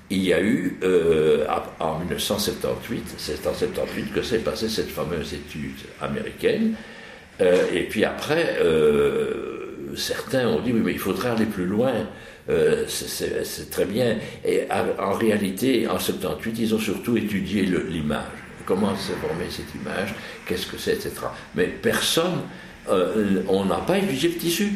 il 0.09 0.23
y 0.23 0.33
a 0.33 0.41
eu, 0.41 0.77
euh, 0.83 1.45
en 1.79 1.99
1978, 1.99 3.15
c'est 3.17 3.45
en 3.45 3.51
1978 3.51 4.13
que 4.13 4.21
s'est 4.21 4.39
passée 4.39 4.69
cette 4.69 4.89
fameuse 4.89 5.33
étude 5.33 5.75
américaine. 6.01 6.75
Euh, 7.41 7.65
et 7.73 7.83
puis 7.83 8.05
après, 8.05 8.57
euh, 8.61 9.93
certains 9.95 10.47
ont 10.47 10.61
dit, 10.61 10.71
oui, 10.71 10.81
mais 10.83 10.93
il 10.93 10.99
faudrait 10.99 11.29
aller 11.29 11.45
plus 11.45 11.65
loin. 11.65 11.93
c'est 12.87 13.69
très 13.69 13.85
bien. 13.85 14.17
Et 14.45 14.61
en 14.97 15.11
réalité, 15.11 15.87
en 15.87 15.99
78, 15.99 16.57
ils 16.59 16.73
ont 16.73 16.79
surtout 16.79 17.17
étudié 17.17 17.63
l'image. 17.63 18.46
Comment 18.67 18.95
s'est 18.95 19.13
formée 19.13 19.45
cette 19.49 19.73
image 19.81 20.13
Qu'est-ce 20.45 20.67
que 20.67 20.77
c'est, 20.77 20.93
etc. 20.93 21.13
Mais 21.55 21.65
personne, 21.67 22.41
on 22.87 23.65
n'a 23.65 23.77
pas 23.77 23.97
étudié 23.97 24.29
le 24.29 24.35
tissu. 24.35 24.73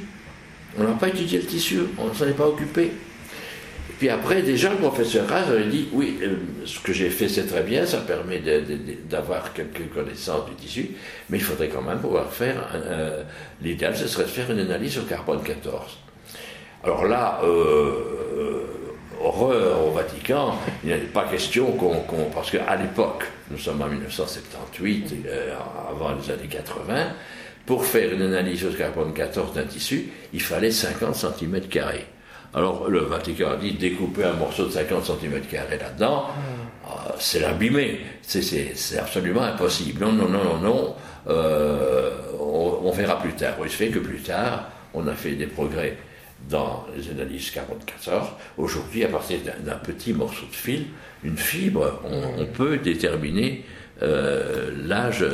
On 0.80 0.84
n'a 0.84 0.94
pas 0.94 1.10
étudié 1.10 1.40
le 1.40 1.46
tissu, 1.46 1.80
on 1.98 2.08
ne 2.08 2.14
s'en 2.14 2.26
est 2.28 2.38
pas 2.38 2.48
occupé. 2.48 2.92
Puis 4.00 4.10
après, 4.10 4.42
déjà, 4.42 4.70
le 4.70 4.78
professeur 4.78 5.28
Raz 5.28 5.52
avait 5.52 5.66
dit 5.66 5.90
Oui, 5.92 6.18
euh, 6.24 6.38
ce 6.66 6.80
que 6.80 6.92
j'ai 6.92 7.10
fait, 7.10 7.28
c'est 7.28 7.46
très 7.46 7.62
bien, 7.62 7.86
ça 7.86 8.00
permet 8.00 8.42
d'avoir 9.08 9.54
quelques 9.54 9.94
connaissances 9.94 10.50
du 10.50 10.56
tissu, 10.56 10.90
mais 11.30 11.38
il 11.38 11.44
faudrait 11.44 11.68
quand 11.68 11.84
même 11.84 12.00
pouvoir 12.00 12.32
faire. 12.32 12.68
L'idéal, 13.62 13.96
ce 13.96 14.08
serait 14.08 14.24
de 14.24 14.30
faire 14.30 14.50
une 14.50 14.60
analyse 14.60 14.98
au 14.98 15.04
carbone 15.04 15.44
14. 15.44 16.00
Alors 16.84 17.06
là, 17.06 17.42
euh, 17.44 18.64
horreur 19.22 19.86
au 19.86 19.92
Vatican, 19.92 20.56
il 20.84 20.88
n'y 20.88 20.94
a 20.94 20.98
pas 21.14 21.26
question 21.26 21.72
qu'on. 21.74 22.00
parce 22.34 22.50
qu'à 22.50 22.76
l'époque, 22.78 23.26
nous 23.52 23.58
sommes 23.58 23.82
en 23.82 23.88
1978, 23.88 25.14
euh, 25.26 25.56
avant 25.90 26.14
les 26.16 26.32
années 26.32 26.48
80, 26.50 27.08
pour 27.66 27.86
faire 27.86 28.12
une 28.14 28.22
analyse 28.22 28.66
au 28.66 28.72
carbone 28.72 29.14
14 29.14 29.54
d'un 29.54 29.64
tissu, 29.64 30.10
il 30.34 30.42
fallait 30.42 30.72
50 30.72 31.16
cm. 31.16 31.62
Alors 32.54 32.90
le 32.90 33.00
Vatican 33.00 33.52
a 33.52 33.56
dit 33.56 33.74
découper 33.74 34.26
un 34.26 34.34
morceau 34.34 34.66
de 34.66 34.72
50 34.72 35.06
cm 35.06 35.42
là-dedans, 35.54 36.26
ah, 36.86 37.16
c'est 37.20 37.40
l'abîmer. 37.40 38.02
C'est 38.22 38.98
absolument 39.00 39.44
impossible. 39.44 40.02
Non, 40.02 40.12
non, 40.12 40.30
non, 40.30 40.44
non, 40.44 40.58
non. 40.60 40.96
Euh, 41.28 42.12
on, 42.40 42.92
verra 42.92 43.20
plus 43.20 43.34
tard. 43.34 43.56
Il 43.64 43.70
se 43.70 43.76
fait 43.76 43.90
que 43.90 44.00
plus 44.00 44.22
tard, 44.22 44.70
on 44.94 45.08
a 45.08 45.14
fait 45.14 45.34
des 45.34 45.48
progrès 45.48 45.96
dans 46.50 46.86
les 46.96 47.10
analyses 47.10 47.52
44 47.52 48.38
Aujourd'hui, 48.58 49.04
à 49.04 49.08
partir 49.08 49.40
d'un 49.64 49.78
petit 49.78 50.14
morceau 50.14 50.46
de 50.46 50.56
fil, 50.56 50.86
une 51.24 51.38
fibre, 51.38 52.02
on, 52.04 52.46
peut 52.46 52.78
déterminer 52.78 53.64
euh, 54.02 54.72
l'âge 54.86 55.26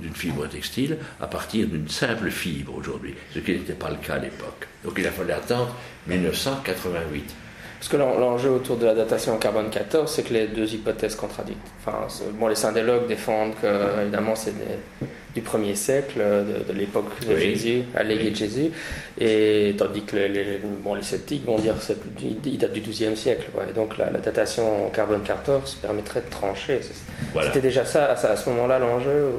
d'une 0.00 0.14
fibre 0.14 0.46
textile 0.48 0.98
à 1.20 1.26
partir 1.26 1.66
d'une 1.66 1.88
simple 1.88 2.30
fibre 2.30 2.74
aujourd'hui, 2.76 3.14
ce 3.34 3.38
qui 3.38 3.52
n'était 3.52 3.74
pas 3.74 3.90
le 3.90 3.96
cas 3.96 4.14
à 4.14 4.18
l'époque. 4.18 4.66
Donc 4.84 4.94
il 4.98 5.06
a 5.06 5.12
fallu 5.12 5.32
attendre 5.32 5.74
1988. 6.08 7.34
Parce 7.78 7.88
que 7.88 7.96
l'enjeu 7.96 8.50
autour 8.50 8.76
de 8.76 8.86
la 8.86 8.94
datation 8.94 9.34
en 9.34 9.36
carbone 9.36 9.68
14, 9.70 10.10
c'est 10.10 10.22
que 10.22 10.32
les 10.32 10.46
deux 10.46 10.72
hypothèses 10.72 11.14
contradictent. 11.14 11.68
Enfin, 11.84 12.06
bon, 12.34 12.48
les 12.48 12.54
syndélogues 12.54 13.06
défendent 13.06 13.54
que, 13.60 14.00
évidemment, 14.02 14.34
c'est 14.34 14.54
du 15.34 15.42
premier 15.42 15.74
siècle, 15.74 16.18
de, 16.18 16.72
l'époque 16.72 17.04
de 17.28 17.36
Jésus, 17.36 17.82
à 17.94 18.02
l'égide 18.02 18.32
de 18.32 18.36
Jésus, 18.36 18.70
et 19.20 19.74
tandis 19.76 20.02
que 20.02 20.16
les, 20.16 20.58
bon, 20.82 20.94
les 20.94 21.02
sceptiques 21.02 21.44
vont 21.44 21.58
dire 21.58 21.74
qu'il 22.16 22.58
date 22.58 22.72
du 22.72 22.80
XIIe 22.80 23.16
siècle. 23.16 23.48
Et 23.68 23.72
donc 23.74 23.98
la, 23.98 24.06
datation 24.10 24.86
en 24.86 24.88
carbone 24.88 25.22
14 25.22 25.74
permettrait 25.82 26.22
de 26.22 26.30
trancher. 26.30 26.80
C'était 27.42 27.60
déjà 27.60 27.84
ça, 27.84 28.06
à, 28.06 28.12
à 28.12 28.36
ce 28.36 28.48
moment-là, 28.48 28.78
l'enjeu 28.78 29.30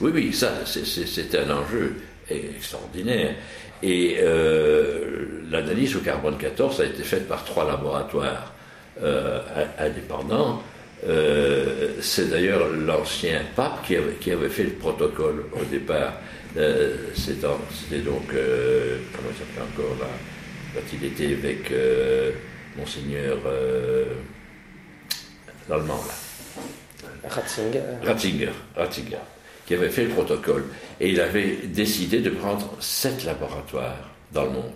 Oui, 0.00 0.10
oui, 0.14 0.32
ça, 0.32 0.50
c'est 0.64 1.34
un 1.38 1.50
enjeu 1.50 1.96
extraordinaire. 2.30 3.34
Et 3.82 4.18
euh, 4.20 5.44
l'analyse 5.50 5.96
au 5.96 6.00
carbone 6.00 6.36
14 6.38 6.80
a 6.80 6.84
été 6.84 7.02
faite 7.02 7.28
par 7.28 7.44
trois 7.44 7.66
laboratoires 7.66 8.52
indépendants. 9.78 10.62
c'est 12.00 12.30
d'ailleurs 12.30 12.68
l'ancien 12.68 13.40
pape 13.56 13.84
qui 13.84 13.96
avait, 13.96 14.14
qui 14.20 14.30
avait, 14.30 14.48
fait 14.48 14.64
le 14.64 14.72
protocole 14.72 15.46
au 15.60 15.64
départ. 15.64 16.12
C'était 17.14 17.98
donc, 17.98 18.28
comment 18.28 19.32
ça 19.32 19.40
s'appelle 19.40 19.64
encore 19.74 19.96
là, 19.98 20.06
quand 20.74 20.80
il 20.92 21.04
était 21.06 21.32
avec 21.32 21.72
Monseigneur 22.76 23.38
l'Allemand 25.68 26.04
là. 26.06 27.28
Ratzinger. 27.28 27.82
Ratzinger. 28.04 28.50
Ratzinger 28.76 29.18
qui 29.66 29.74
avait 29.74 29.90
fait 29.90 30.04
le 30.04 30.10
protocole. 30.10 30.64
Et 31.00 31.10
il 31.10 31.20
avait 31.20 31.58
décidé 31.64 32.20
de 32.20 32.30
prendre 32.30 32.70
sept 32.80 33.24
laboratoires 33.24 34.10
dans 34.32 34.44
le 34.44 34.50
monde. 34.50 34.72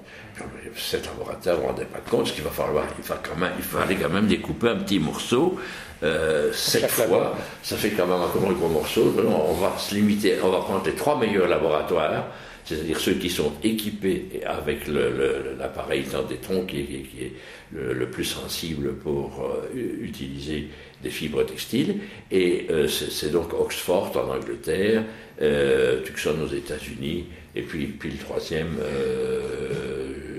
Sept 0.77 1.07
laboratoires, 1.07 1.57
on 1.59 1.63
ne 1.63 1.67
rendait 1.69 1.85
pas 1.87 2.01
compte, 2.11 2.27
ce 2.27 2.33
qu'il 2.33 2.45
va 2.45 2.51
falloir, 2.51 2.85
il, 2.99 3.05
va 3.05 3.19
quand 3.23 3.37
même, 3.37 3.53
il 3.57 3.65
fallait 3.65 3.95
quand 3.95 4.11
même 4.11 4.27
découper 4.27 4.69
un 4.69 4.77
petit 4.77 4.99
morceau, 4.99 5.59
euh, 6.03 6.53
sept 6.53 6.89
fois, 6.89 7.35
ça 7.63 7.77
fait 7.77 7.91
quand 7.91 8.07
même 8.07 8.21
un 8.21 8.53
gros 8.53 8.69
morceau. 8.69 9.15
On 9.27 9.55
va 9.55 9.79
se 9.79 9.95
limiter, 9.95 10.37
on 10.43 10.51
va 10.51 10.59
prendre 10.59 10.85
les 10.85 10.95
trois 10.95 11.19
meilleurs 11.19 11.49
laboratoires, 11.49 12.27
c'est-à-dire 12.67 12.99
ceux 13.01 13.15
qui 13.15 13.31
sont 13.31 13.53
équipés 13.63 14.43
avec 14.45 14.89
l'appareil 14.89 16.05
le, 16.13 16.67
qui, 16.67 16.85
qui, 16.85 17.03
qui 17.05 17.23
est 17.23 17.33
le, 17.73 18.11
plus 18.11 18.25
sensible 18.25 18.95
pour 18.95 19.43
euh, 19.43 20.03
utiliser 20.03 20.69
des 21.07 21.13
fibres 21.13 21.45
textiles. 21.45 21.97
Et 22.31 22.67
euh, 22.71 22.89
c'est 22.89 23.31
donc 23.31 23.53
Oxford 23.55 24.13
en 24.17 24.35
Angleterre, 24.35 25.05
euh, 25.41 26.03
Tucson 26.03 26.35
aux 26.43 26.53
États-Unis, 26.53 27.27
et 27.55 27.63
puis, 27.63 27.87
puis 27.87 28.11
le 28.11 28.19
troisième, 28.19 28.77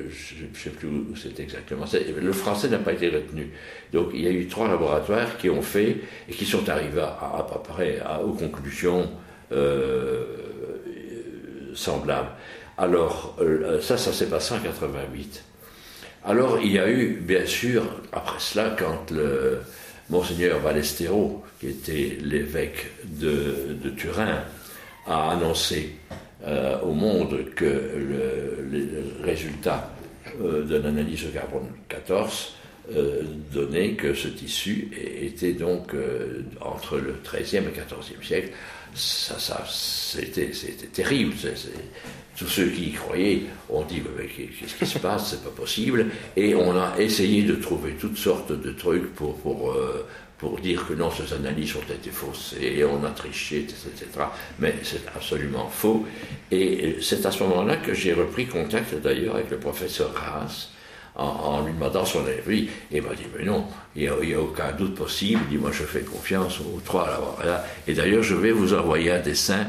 je 0.09 0.45
ne 0.45 0.55
sais 0.55 0.69
plus 0.69 0.87
où 0.87 1.15
c'est 1.15 1.39
exactement. 1.39 1.85
Le 2.21 2.31
français 2.31 2.69
n'a 2.69 2.77
pas 2.77 2.93
été 2.93 3.09
retenu. 3.09 3.51
Donc 3.91 4.09
il 4.13 4.21
y 4.21 4.27
a 4.27 4.31
eu 4.31 4.47
trois 4.47 4.67
laboratoires 4.67 5.37
qui 5.37 5.49
ont 5.49 5.63
fait 5.63 5.97
et 6.29 6.33
qui 6.33 6.45
sont 6.45 6.69
arrivés 6.69 7.01
à, 7.01 7.45
peu 7.51 7.59
près 7.59 7.99
aux 8.23 8.33
conclusions 8.33 9.09
semblables. 11.73 12.29
Alors 12.77 13.35
ça, 13.81 13.97
ça 13.97 14.13
s'est 14.13 14.29
passé 14.29 14.53
en 14.53 14.59
88. 14.59 15.43
Alors 16.23 16.59
il 16.61 16.71
y 16.71 16.77
a 16.77 16.87
eu, 16.87 17.19
bien 17.19 17.47
sûr, 17.47 17.83
après 18.11 18.39
cela, 18.39 18.75
quand 18.77 19.09
le 19.09 19.61
monseigneur 20.09 20.59
Balestero, 20.61 21.43
qui 21.59 21.67
était 21.67 22.17
l'évêque 22.21 22.87
de, 23.03 23.89
Turin, 23.97 24.43
a 25.05 25.31
annoncé 25.31 25.95
euh, 26.45 26.79
au 26.81 26.93
monde 26.93 27.45
que 27.55 27.65
le, 27.65 28.67
les 28.71 28.87
résultats 29.23 29.91
euh, 30.41 30.63
de 30.63 30.77
l'analyse 30.77 31.25
de 31.25 31.29
carbone 31.29 31.67
14 31.89 32.53
euh, 32.95 33.21
donnaient 33.51 33.93
que 33.93 34.13
ce 34.13 34.27
tissu 34.27 34.91
était 35.21 35.53
donc 35.53 35.93
entre 36.61 36.97
le 36.97 37.15
XIIIe 37.23 37.63
et 37.65 37.71
XIVe 37.71 38.23
siècle. 38.25 38.49
Ça, 38.93 39.37
ça 39.39 39.63
c'était 39.67 40.51
terrible. 40.91 41.33
Tous 42.37 42.47
ceux 42.47 42.69
qui 42.69 42.89
y 42.89 42.91
croyaient 42.91 43.43
ont 43.69 43.83
dit 43.83 44.01
qu'est-ce 44.59 44.75
qui 44.75 44.85
se 44.85 44.99
passe, 44.99 45.31
c'est 45.31 45.43
pas 45.43 45.49
possible. 45.49 46.07
Et 46.35 46.55
on 46.55 46.77
a 46.79 46.95
essayé 46.99 47.43
de 47.43 47.55
trouver 47.55 47.93
toutes 47.93 48.17
sortes 48.17 48.51
de 48.51 48.71
trucs 48.71 49.13
pour, 49.15 49.35
pour, 49.37 49.71
euh, 49.71 50.05
pour 50.37 50.59
dire 50.59 50.87
que 50.87 50.93
non, 50.93 51.09
ces 51.11 51.33
analyses 51.33 51.75
ont 51.75 51.93
été 51.93 52.11
faussées, 52.11 52.83
on 52.85 53.03
a 53.03 53.09
triché, 53.09 53.59
etc. 53.61 54.05
Mais 54.59 54.75
c'est 54.83 55.07
absolument 55.15 55.67
faux. 55.67 56.05
Et 56.51 56.97
c'est 57.01 57.25
à 57.25 57.31
ce 57.31 57.43
moment-là 57.43 57.77
que 57.77 57.93
j'ai 57.93 58.13
repris 58.13 58.45
contact 58.45 58.95
d'ailleurs 58.95 59.35
avec 59.35 59.49
le 59.49 59.57
professeur 59.57 60.13
Haas. 60.15 60.69
En, 61.17 61.65
lui 61.65 61.73
demandant 61.73 62.05
son 62.05 62.23
avis, 62.27 62.69
et 62.91 62.97
il 62.97 63.01
m'a 63.01 63.15
dit, 63.15 63.23
mais 63.35 63.43
non, 63.43 63.65
il 63.95 64.03
n'y 64.21 64.33
a, 64.35 64.39
aucun 64.39 64.71
doute 64.71 64.93
possible, 64.93 65.41
il 65.45 65.57
dit, 65.57 65.57
moi 65.57 65.71
je 65.73 65.83
fais 65.83 66.01
confiance 66.01 66.59
aux 66.59 66.79
trois 66.79 67.07
là. 67.43 67.65
Et 67.87 67.95
d'ailleurs, 67.95 68.21
je 68.21 68.35
vais 68.35 68.51
vous 68.51 68.75
envoyer 68.75 69.11
un 69.11 69.19
dessin 69.19 69.65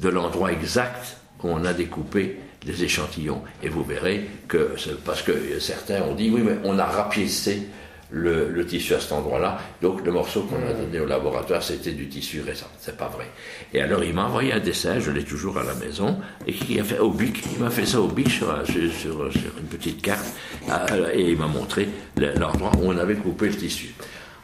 de 0.00 0.08
l'endroit 0.08 0.50
exact 0.50 1.18
on 1.44 1.64
a 1.64 1.72
découpé 1.72 2.38
les 2.66 2.84
échantillons. 2.84 3.42
Et 3.62 3.68
vous 3.68 3.84
verrez 3.84 4.28
que, 4.46 4.74
parce 5.04 5.22
que 5.22 5.32
certains 5.60 6.02
ont 6.02 6.14
dit, 6.14 6.30
oui, 6.30 6.42
mais 6.44 6.58
on 6.64 6.78
a 6.78 6.84
rapiécé 6.84 7.68
le, 8.10 8.64
tissu 8.66 8.94
à 8.94 9.00
cet 9.00 9.12
endroit-là, 9.12 9.58
donc 9.82 10.04
le 10.04 10.12
morceau 10.12 10.42
qu'on 10.42 10.66
a 10.66 10.72
donné 10.72 11.00
au 11.00 11.06
laboratoire, 11.06 11.62
c'était 11.62 11.92
du 11.92 12.08
tissu 12.08 12.40
récent. 12.40 12.68
C'est 12.78 12.96
pas 12.96 13.08
vrai. 13.08 13.26
Et 13.72 13.80
alors 13.80 14.02
il 14.04 14.14
m'a 14.14 14.24
envoyé 14.24 14.52
un 14.52 14.60
dessin, 14.60 14.98
je 14.98 15.10
l'ai 15.10 15.24
toujours 15.24 15.58
à 15.58 15.64
la 15.64 15.74
maison, 15.74 16.18
et 16.46 16.52
qui 16.52 16.80
a 16.80 16.84
fait 16.84 16.98
au 16.98 17.14
il 17.18 17.62
m'a 17.62 17.70
fait 17.70 17.86
ça 17.86 18.00
au 18.00 18.08
bic 18.08 18.30
sur, 18.30 18.50
une 18.66 19.68
petite 19.68 20.02
carte, 20.02 20.26
euh, 20.70 21.10
et 21.12 21.30
il 21.30 21.38
m'a 21.38 21.46
montré 21.46 21.88
l'endroit 22.16 22.72
où 22.78 22.86
on 22.86 22.96
avait 22.96 23.16
coupé 23.16 23.48
le 23.48 23.56
tissu. 23.56 23.94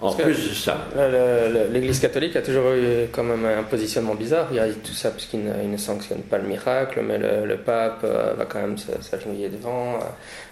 En 0.00 0.12
plus 0.12 0.50
de 0.50 0.54
ça. 0.54 0.88
L'Église 1.70 2.00
catholique 2.00 2.36
a 2.36 2.42
toujours 2.42 2.72
eu 2.72 3.06
quand 3.12 3.22
même 3.22 3.44
un 3.44 3.62
positionnement 3.62 4.14
bizarre. 4.14 4.48
Il 4.50 4.56
y 4.56 4.60
a 4.60 4.66
tout 4.66 4.92
ça 4.92 5.10
puisqu'il 5.10 5.44
ne, 5.44 5.52
ne, 5.52 5.76
sanctionne 5.76 6.22
pas 6.22 6.38
le 6.38 6.48
miracle, 6.48 7.00
mais 7.06 7.18
le, 7.18 7.56
pape 7.56 8.00
euh, 8.04 8.34
va 8.36 8.44
quand 8.44 8.60
même 8.60 8.76
s'agenouiller 8.76 9.48
devant. 9.48 9.98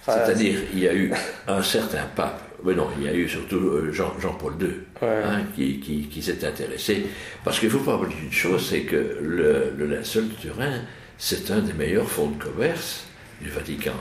C'est-à-dire, 0.07 0.59
il 0.73 0.81
y 0.81 0.89
a 0.89 0.95
eu 0.95 1.13
un 1.49 1.63
certain 1.63 2.05
pape, 2.17 2.41
mais 2.65 2.75
non, 2.75 2.89
il 2.99 3.05
y 3.05 3.09
a 3.09 3.15
eu 3.15 3.29
surtout 3.29 3.57
euh, 3.57 3.93
Jean-Paul 3.93 4.55
II 4.61 4.69
hein, 5.03 5.43
qui, 5.55 5.81
qui, 5.81 6.23
s'est 6.23 6.45
intéressé. 6.47 7.07
Parce 7.45 7.59
qu'il 7.59 7.69
ne 7.69 7.75
faut 7.75 7.91
pas 7.91 7.97
oublier 7.97 8.21
une 8.23 8.33
chose, 8.33 8.67
c'est 8.71 8.83
que 8.83 9.19
le, 9.21 9.73
le 9.77 9.87
linceul 9.87 10.29
de 10.29 10.35
Turin, 10.35 10.81
c'est 11.19 11.51
un 11.51 11.61
des 11.61 11.73
meilleurs 11.73 12.09
fonds 12.09 12.31
de 12.31 12.43
commerce 12.43 13.05
du 13.41 13.51
Vatican 13.51 13.93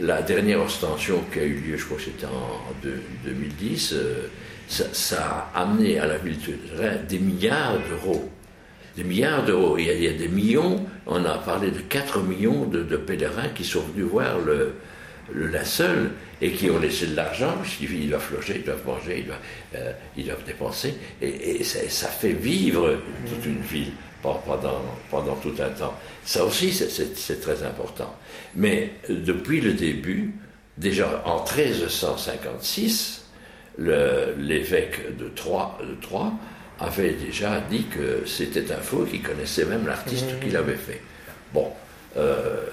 la 0.00 0.22
dernière 0.22 0.62
ostension 0.62 1.22
qui 1.32 1.38
a 1.38 1.44
eu 1.44 1.54
lieu, 1.54 1.76
je 1.76 1.84
crois 1.84 1.96
que 1.96 2.04
c'était 2.04 2.26
en 2.26 2.72
2010, 3.24 3.94
ça, 4.68 5.50
a 5.54 5.62
amené 5.62 5.98
à 5.98 6.06
la 6.06 6.18
ville 6.18 6.38
de 6.38 7.06
des 7.08 7.18
milliards 7.18 7.78
d'euros. 7.88 8.30
Des 8.96 9.04
milliards 9.04 9.44
d'euros. 9.44 9.76
Il, 9.78 9.84
y 9.84 10.08
a 10.08 10.12
des 10.12 10.28
millions, 10.28 10.84
on 11.06 11.24
a 11.24 11.38
parlé 11.38 11.70
de 11.70 11.80
4 11.80 12.20
millions 12.20 12.64
de, 12.64 12.96
pèlerins 12.96 13.48
qui 13.54 13.64
sont 13.64 13.82
venus 13.82 14.06
voir 14.06 14.38
le, 14.38 14.74
le 15.32 15.46
linceul 15.48 16.10
et 16.40 16.52
qui 16.52 16.70
ont 16.70 16.78
laissé 16.78 17.06
de 17.06 17.16
l'argent, 17.16 17.54
puisqu'ils 17.62 18.08
doivent 18.08 18.30
loger, 18.34 18.56
ils 18.56 18.64
doivent 18.64 18.86
manger, 18.86 19.18
ils 19.18 19.26
doivent, 19.26 19.38
euh, 19.74 19.92
ils 20.16 20.26
doivent 20.26 20.44
dépenser, 20.44 20.94
et, 21.22 21.62
ça, 21.64 22.08
fait 22.08 22.32
vivre 22.32 22.98
toute 23.28 23.46
une 23.46 23.60
ville 23.60 23.92
pendant, 24.34 24.80
pendant 25.10 25.36
tout 25.36 25.54
un 25.58 25.70
temps. 25.70 25.94
Ça 26.24 26.44
aussi, 26.44 26.72
c'est 26.72 27.40
très 27.40 27.62
important. 27.62 28.14
Mais 28.54 28.92
depuis 29.08 29.60
le 29.60 29.72
début, 29.72 30.34
déjà 30.76 31.22
en 31.24 31.44
1356, 31.44 33.26
l'évêque 33.78 35.16
de 35.16 35.28
Troyes, 35.28 35.78
de 35.82 35.94
Troyes 36.00 36.32
avait 36.78 37.12
déjà 37.12 37.60
dit 37.60 37.84
que 37.84 38.26
c'était 38.26 38.70
un 38.72 38.78
faux, 38.78 39.04
qu'il 39.04 39.22
connaissait 39.22 39.64
même 39.64 39.86
l'artiste 39.86 40.26
mmh. 40.26 40.44
qui 40.44 40.50
l'avait 40.50 40.76
fait. 40.76 41.00
Bon, 41.54 41.70
euh, 42.16 42.64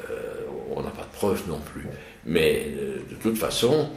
on 0.76 0.82
n'a 0.82 0.90
pas 0.90 1.04
de 1.04 1.16
preuves 1.16 1.44
non 1.48 1.60
plus. 1.60 1.86
Mais 2.26 2.68
euh, 2.78 2.98
de 3.10 3.16
toute 3.16 3.38
façon, 3.38 3.90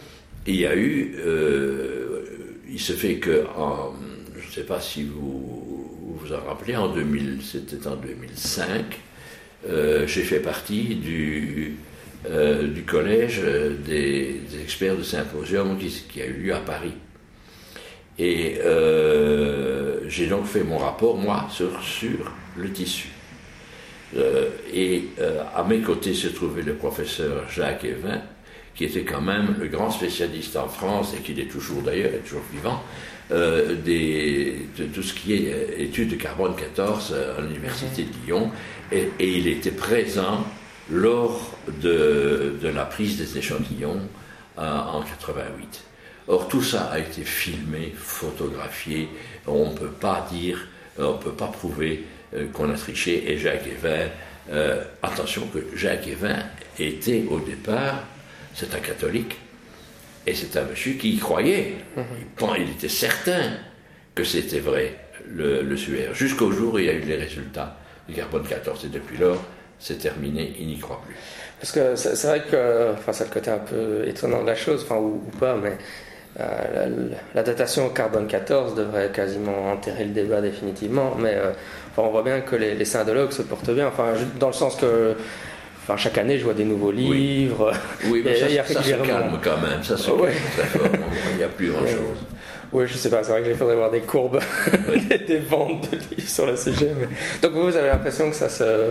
il 0.47 0.57
y 0.57 0.67
a 0.67 0.77
eu. 0.77 1.17
Euh, 1.19 2.25
il 2.69 2.81
se 2.81 2.93
fait 2.93 3.17
que, 3.17 3.47
en, 3.57 3.95
je 4.37 4.47
ne 4.47 4.53
sais 4.53 4.65
pas 4.65 4.81
si 4.81 5.05
vous 5.05 5.86
vous, 6.27 6.35
en 6.35 6.41
rappelez, 6.47 6.77
en 6.77 6.89
2000, 6.89 7.39
c'était 7.43 7.87
en 7.87 7.97
2005, 7.97 8.85
j'ai 10.07 10.23
fait 10.23 10.41
partie 10.41 10.95
du, 10.95 11.77
du 12.29 12.83
collège 12.85 13.43
des, 13.85 14.41
experts 14.63 14.97
de 14.97 15.03
symposium 15.03 15.79
qui, 15.79 16.23
a 16.23 16.27
eu 16.27 16.35
lieu 16.35 16.55
à 16.55 16.61
Paris. 16.61 16.95
Et 18.19 18.59
euh, 18.65 20.01
j'ai 20.09 20.27
donc 20.27 20.47
fait 20.47 20.63
mon 20.63 20.79
rapport, 20.79 21.17
moi, 21.17 21.47
sur, 21.51 21.83
sur 21.83 22.33
le 22.57 22.71
tissu. 22.73 23.09
Euh, 24.17 24.49
et 24.73 25.09
euh, 25.21 25.43
à 25.55 25.65
mes 25.65 25.81
côtés 25.81 26.15
se 26.15 26.29
trouvait 26.29 26.63
le 26.63 26.75
professeur 26.75 27.49
Jacques 27.51 27.85
Evin, 27.85 28.23
qui 28.75 28.85
était 28.85 29.03
quand 29.03 29.21
même 29.21 29.57
le 29.59 29.69
grand 29.69 29.91
spécialiste 29.91 30.57
en 30.57 30.69
France, 30.69 31.15
et 31.15 31.23
qui 31.23 31.39
est 31.39 31.47
toujours 31.47 31.83
d'ailleurs, 31.83 32.15
est 32.15 32.25
toujours 32.25 32.45
vivant, 32.53 32.83
des, 33.31 34.69
de 34.79 34.85
tout 34.87 35.03
ce 35.03 35.13
qui 35.13 35.35
est 35.35 35.81
études 35.81 36.11
de 36.11 36.17
carbone 36.17 36.55
14 36.55 37.15
à 37.39 37.41
l'Université 37.41 38.05
de 38.05 38.27
Lyon. 38.27 38.51
Et, 38.93 39.09
et, 39.19 39.29
il 39.39 39.49
était 39.49 39.73
présent 39.73 40.47
lors 40.91 41.57
de, 41.83 42.57
de 42.63 42.69
la 42.69 42.85
prise 42.85 43.19
des 43.19 43.39
échantillons 43.39 44.01
en 44.57 45.03
88. 45.03 45.83
Or, 46.29 46.49
tout 46.49 46.63
ça 46.63 46.87
a 46.87 46.99
été 46.99 47.23
filmé, 47.23 47.93
photographié. 47.97 49.09
On 49.47 49.71
ne 49.71 49.77
peut 49.77 49.89
pas 49.89 50.27
dire, 50.31 50.67
on 50.99 51.13
ne 51.13 51.19
peut 51.19 51.33
pas 51.33 51.47
prouver 51.47 52.05
euh, 52.35 52.47
qu'on 52.53 52.71
a 52.71 52.75
triché. 52.75 53.31
Et 53.31 53.39
Jacques 53.39 53.67
Evin, 53.67 54.09
euh, 54.51 54.83
attention 55.03 55.47
que 55.47 55.77
Jacques 55.77 56.09
Evin 56.09 56.39
était 56.79 57.25
au 57.31 57.39
départ, 57.39 58.05
c'est 58.55 58.75
un 58.75 58.81
catholique, 58.81 59.37
et 60.27 60.35
c'est 60.35 60.57
un 60.59 60.65
monsieur 60.65 60.95
qui 60.95 61.15
y 61.15 61.19
croyait. 61.19 61.75
Il, 62.59 62.71
était 62.71 62.89
certain 62.89 63.59
que 64.15 64.25
c'était 64.25 64.59
vrai, 64.59 64.97
le, 65.29 65.63
le 65.63 65.77
suaire, 65.77 66.15
jusqu'au 66.15 66.51
jour 66.51 66.75
où 66.75 66.79
il 66.79 66.87
y 66.87 66.89
a 66.89 66.93
eu 66.93 67.01
les 67.01 67.17
résultats 67.17 67.77
du 68.09 68.15
carbone 68.15 68.45
14. 68.45 68.85
Et 68.85 68.89
depuis 68.89 69.19
lors, 69.19 69.41
c'est 69.79 69.99
terminé, 69.99 70.55
il 70.59 70.67
n'y 70.67 70.79
croit 70.79 71.01
plus. 71.05 71.15
Parce 71.61 71.73
que 71.73 71.97
c'est 71.97 72.27
vrai 72.27 72.43
que, 72.51 72.93
enfin, 72.93 73.13
c'est 73.13 73.25
le 73.25 73.31
côté 73.31 73.51
un 73.51 73.59
peu 73.59 74.07
étonnant 74.07 74.43
de 74.43 74.47
la 74.47 74.55
chose, 74.55 74.83
enfin, 74.85 74.97
ou, 74.97 75.23
pas, 75.39 75.57
mais 75.57 75.77
la, 77.35 77.43
datation 77.43 77.87
au 77.87 77.91
carbone 77.91 78.27
14 78.27 78.75
devrait 78.75 79.11
quasiment 79.11 79.71
enterrer 79.71 80.05
le 80.05 80.11
débat 80.11 80.41
définitivement, 80.43 81.15
mais 81.19 81.39
on 81.97 82.11
voit 82.11 82.23
bien 82.23 82.43
que 82.43 82.57
les, 82.57 82.75
les 82.75 82.85
syndologues 82.85 83.33
se 83.33 83.41
portent 83.41 83.71
bien, 83.71 83.89
enfin, 83.89 84.13
dans 84.39 84.49
le 84.49 84.53
sens 84.53 84.77
que 84.77 85.17
Enfin, 85.89 85.97
chaque 85.97 86.19
année, 86.19 86.37
je 86.37 86.43
vois 86.43 86.55
des 86.55 86.65
nouveaux 86.65 86.91
livres. 86.91 87.73
Oui, 88.09 88.21
mais 88.25 88.35
ça, 88.35 88.49
ça 88.65 88.83
se 88.83 88.91
calme 88.91 89.39
quand 89.41 89.57
même. 89.59 89.85
Ça 89.85 89.97
se 89.97 90.11
calme. 90.11 90.99
Il 91.31 91.37
n'y 91.37 91.45
a 91.45 91.49
plus 91.49 91.71
grand-chose. 91.71 92.19
Oui, 92.73 92.87
je 92.89 92.95
sais 92.95 93.09
pas, 93.09 93.23
c'est 93.23 93.31
vrai 93.31 93.45
qu'il 93.45 93.55
faudrait 93.55 93.77
voir 93.77 93.93
des 93.93 94.01
courbes, 94.01 94.41
des 95.29 95.39
ventes 95.39 95.89
de 95.93 95.97
livres 95.97 96.29
sur 96.29 96.45
le 96.47 96.57
sujet. 96.57 96.91
Donc 97.41 97.53
vous, 97.53 97.63
vous 97.67 97.77
avez 97.77 97.87
l'impression 97.87 98.29
que 98.31 98.35
ça 98.35 98.49
se 98.49 98.91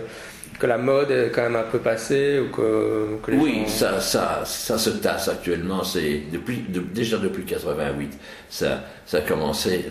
que 0.60 0.68
la 0.68 0.78
mode 0.78 1.12
est 1.12 1.32
quand 1.34 1.44
même 1.44 1.56
un 1.56 1.63
peu 1.63 1.80
passée 1.80 2.39
ou 2.39 2.50
que, 2.56 3.18
oui 3.34 3.63
ça, 3.68 4.00
ça, 4.00 4.44
ça 4.46 4.78
se 4.78 4.89
tasse 4.89 5.28
actuellement 5.28 5.84
c'est 5.84 6.24
depuis 6.32 6.63
déjà 6.94 7.18
depuis 7.18 7.44
88 7.44 8.18
ça 8.50 8.84
ça 9.06 9.18
a 9.18 9.22
commencé 9.22 9.86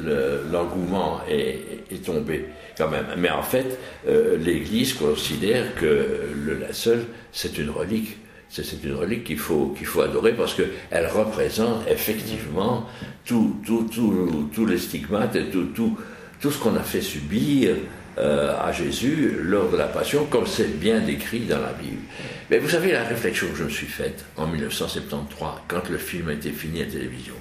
l'engouement 0.51 1.21
est, 1.29 1.85
est, 1.91 2.05
tombé 2.05 2.47
quand 2.77 2.89
même. 2.89 3.07
Mais 3.17 3.31
en 3.31 3.43
fait 3.43 3.79
euh, 4.09 4.37
l'Église 4.37 4.95
considère 4.95 5.75
que 5.77 6.31
le 6.35 6.55
linceul 6.55 7.05
c'est 7.33 7.59
une 7.59 7.71
relique. 7.71 8.19
C'est 8.51 8.85
une 8.85 8.95
relique 8.95 9.25
qu'il 9.25 9.39
faut, 9.39 9.75
qu'il 9.77 9.87
faut 9.87 10.03
adorer 10.03 10.33
parce 10.33 10.55
qu'elle 10.55 11.09
représente 11.09 11.89
effectivement 11.91 12.87
tous 13.25 13.57
tout, 13.67 13.89
tout, 13.93 14.49
tout 14.55 14.65
les 14.65 14.79
stigmates 14.79 15.35
et 15.35 15.47
tout, 15.47 15.65
tout, 15.75 15.99
tout 16.41 16.53
ce 16.53 16.59
qu'on 16.59 16.77
a 16.77 16.83
fait 16.83 17.01
subir 17.01 17.75
euh, 18.19 18.55
à 18.61 18.73
Jésus 18.73 19.37
lors 19.43 19.71
de 19.71 19.77
la 19.77 19.87
Passion, 19.87 20.27
comme 20.27 20.47
c'est 20.47 20.79
bien 20.79 21.01
décrit 21.01 21.41
dans 21.41 21.61
la 21.61 21.73
Bible. 21.73 22.03
Mais 22.51 22.59
vous 22.59 22.69
savez 22.69 22.93
la 22.93 23.05
réflexion 23.05 23.49
que 23.49 23.57
je 23.57 23.65
me 23.65 23.71
suis 23.71 23.87
faite 23.87 24.25
en 24.37 24.47
1973, 24.47 25.49
quand 25.69 25.89
le 25.91 25.99
film 25.99 26.29
a 26.29 26.33
été 26.33 26.51
fini 26.51 26.83
à 26.83 26.85
la 26.85 26.91
télévision. 26.93 27.35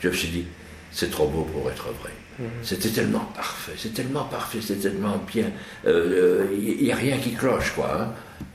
Je 0.00 0.08
me 0.08 0.12
suis 0.12 0.28
dit, 0.28 0.44
c'est 0.90 1.10
trop 1.10 1.26
beau 1.26 1.42
pour 1.42 1.70
être 1.70 1.88
vrai. 2.00 2.10
Mhm. 2.38 2.46
C'était 2.62 2.88
tellement 2.88 3.26
parfait, 3.34 3.72
c'est 3.76 3.94
tellement 3.94 4.24
parfait, 4.24 4.58
c'est 4.60 4.80
tellement 4.80 5.20
bien. 5.32 5.50
Il 5.84 5.90
euh, 5.90 6.46
n'y 6.56 6.90
euh, 6.90 6.92
a 6.92 6.96
rien 6.96 7.18
qui 7.18 7.32
cloche, 7.32 7.72
quoi. 7.72 8.00
Hein. 8.00 8.08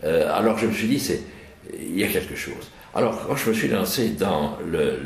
Euh, 0.04 0.32
alors 0.34 0.58
je 0.58 0.68
me 0.68 0.74
suis 0.74 0.88
dit, 0.88 1.00
c'est, 1.00 1.22
il 1.80 1.98
y 1.98 2.04
a 2.04 2.08
quelque 2.08 2.36
chose. 2.36 2.72
Alors 2.96 3.28
quand 3.28 3.36
je 3.36 3.50
me 3.50 3.54
suis 3.54 3.68
lancé 3.68 4.10
dans 4.10 4.58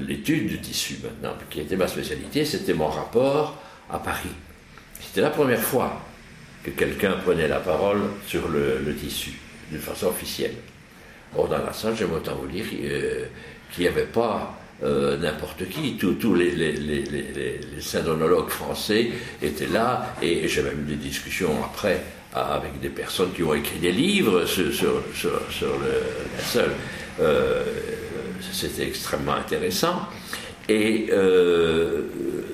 l'étude 0.07 0.47
du 0.47 0.61
tissu 0.61 0.97
maintenant, 1.03 1.35
qui 1.49 1.61
était 1.61 1.75
ma 1.75 1.87
spécialité, 1.87 2.45
c'était 2.45 2.73
mon 2.73 2.87
rapport 2.87 3.57
à 3.89 3.99
Paris. 3.99 4.29
C'était 5.01 5.21
la 5.21 5.31
première 5.31 5.59
fois 5.59 6.01
que 6.63 6.71
quelqu'un 6.71 7.13
prenait 7.23 7.47
la 7.47 7.59
parole 7.59 8.01
sur 8.27 8.47
le, 8.47 8.95
tissu, 8.95 9.31
d'une 9.69 9.79
façon 9.79 10.07
officielle. 10.07 10.55
Or, 11.35 11.47
dans 11.47 11.63
la 11.63 11.73
salle, 11.73 11.95
j'aime 11.97 12.13
autant 12.13 12.35
vous 12.35 12.47
dire 12.47 12.65
euh, 12.83 13.25
qu'il 13.71 13.83
n'y 13.83 13.89
avait 13.89 14.03
pas 14.03 14.57
euh, 14.83 15.17
n'importe 15.17 15.67
qui. 15.69 15.95
Tous 15.97 16.35
les, 16.35 16.51
les, 16.51 16.73
les, 16.73 17.59
français 18.49 19.09
étaient 19.41 19.67
là, 19.67 20.15
et 20.21 20.47
j'ai 20.47 20.61
même 20.61 20.81
eu 20.81 20.91
des 20.91 20.95
discussions 20.95 21.63
après 21.63 22.01
avec 22.33 22.79
des 22.79 22.89
personnes 22.89 23.31
qui 23.33 23.43
ont 23.43 23.53
écrit 23.53 23.79
des 23.79 23.91
livres 23.91 24.45
sur, 24.45 24.63
le, 24.63 24.71
la 26.37 26.43
seule. 26.43 26.71
Euh, 27.19 27.63
c'était 28.51 28.87
extrêmement 28.87 29.33
intéressant. 29.33 30.07
Et 30.69 31.07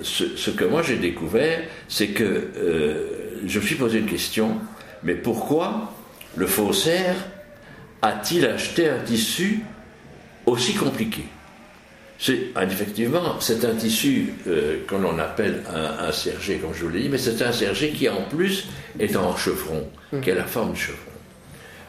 ce, 0.02 0.50
que 0.52 0.65
moi 0.65 0.82
j'ai 0.82 0.98
découvert, 0.98 1.62
c'est 1.88 2.08
que 2.08 3.16
je 3.45 3.60
me 3.60 3.65
suis 3.65 3.76
posé 3.76 4.00
une 4.00 4.06
question, 4.06 4.58
mais 5.04 5.15
pourquoi 5.15 5.93
le 6.36 6.47
faussaire 6.47 7.15
a-t-il 8.02 8.45
acheté 8.45 8.89
un 8.89 9.00
tissu 9.00 9.63
aussi 10.45 10.73
compliqué? 10.73 11.23
C'est, 12.19 12.52
effectivement, 12.62 13.39
c'est 13.39 13.63
un 13.63 13.76
tissu 13.76 14.34
euh, 14.47 14.78
qu'on 14.88 15.19
appelle 15.19 15.63
un, 15.71 16.12
serger, 16.12 16.58
comme 16.58 16.73
je 16.73 16.84
vous 16.84 16.89
l'ai 16.89 17.02
dit, 17.02 17.10
mais 17.10 17.19
c'est 17.19 17.43
un 17.43 17.52
serger 17.52 17.91
qui 17.91 18.10
en 18.10 18.23
plus 18.23 18.67
est 19.00 19.15
en 19.15 19.36
chevron, 19.38 19.88
mmh. 20.12 20.21
qui 20.21 20.32
a 20.32 20.36
la 20.36 20.45
forme 20.45 20.73
du 20.73 20.80
chevron. 20.80 21.12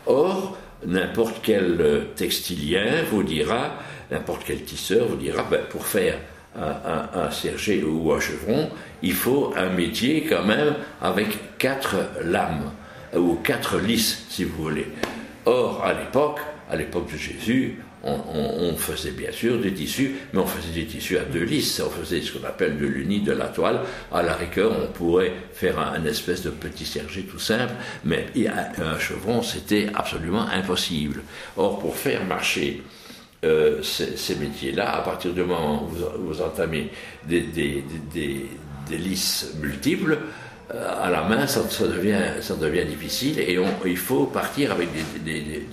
Or, 0.07 0.59
n'importe 0.87 1.37
quel 1.43 1.81
euh, 1.81 2.05
textilien 2.15 3.05
vous 3.11 3.23
dira, 3.23 3.79
n'importe 4.11 4.43
quel 4.47 4.63
tisseur 4.65 5.07
vous 5.09 5.17
dira, 5.17 5.45
ben, 5.51 5.61
pour 5.71 5.87
faire 5.87 6.19
un, 6.57 7.09
un, 7.21 7.31
serger 7.31 7.83
ou 7.85 8.13
un 8.13 8.21
chevron, 8.21 8.71
il 9.03 9.13
faut 9.13 9.53
un 9.57 9.69
métier 9.69 10.27
quand 10.29 10.45
même 10.45 10.75
avec 11.01 11.59
quatre 11.59 11.97
lames, 12.25 12.73
ou 13.17 13.35
quatre 13.37 13.79
lisses, 13.79 14.27
si 14.29 14.45
vous 14.45 14.63
voulez. 14.63 14.87
Or, 15.47 15.85
à 15.85 15.95
l'époque, 15.95 16.41
à 16.71 16.77
l'époque 16.77 17.11
de 17.11 17.17
Jésus, 17.17 17.79
on, 18.05 18.77
faisait 18.77 19.11
bien 19.11 19.33
sûr 19.33 19.61
des 19.61 19.73
tissus, 19.73 20.15
mais 20.33 20.41
on 20.41 20.47
faisait 20.47 20.73
des 20.73 20.87
tissus 20.87 21.19
à 21.19 21.25
deux 21.25 21.43
lisses. 21.43 21.83
On 21.85 21.91
faisait 21.91 22.21
ce 22.21 22.33
qu'on 22.33 22.47
appelle 22.47 22.79
de 22.79 22.87
l'uni, 22.87 23.21
de 23.21 23.33
la 23.33 23.47
toile. 23.47 23.81
À 24.13 24.23
la 24.23 24.35
rigueur, 24.35 24.73
on 24.81 24.87
pourrait 24.93 25.33
faire 25.53 25.79
un, 25.79 26.05
espèce 26.05 26.43
de 26.43 26.51
petit 26.51 26.87
serger 26.87 27.23
tout 27.23 27.39
simple, 27.39 27.75
mais 28.05 28.27
un 28.37 28.99
chevron, 28.99 29.43
c'était 29.43 29.89
absolument 29.95 30.47
impossible. 30.49 31.23
Or, 31.57 31.79
pour 31.81 31.97
faire 31.97 32.25
marcher 32.25 32.83
euh, 33.45 33.83
ces, 33.85 34.35
métiers-là, 34.35 34.97
à 34.97 35.01
partir 35.03 35.33
du 35.33 35.43
moment 35.45 35.85
où 35.85 36.27
vous, 36.27 36.43
entamez 36.43 36.91
des, 37.25 37.43
des, 37.43 38.49
lisses 38.91 39.55
multiples, 39.61 40.19
euh, 40.75 41.05
à 41.05 41.09
la 41.09 41.23
main, 41.23 41.47
ça, 41.47 41.63
devient, 41.87 42.19
ça 42.41 42.57
devient 42.57 42.85
difficile 42.85 43.39
et 43.39 43.57
il 43.85 43.97
faut 43.97 44.25
partir 44.25 44.73
avec 44.73 44.89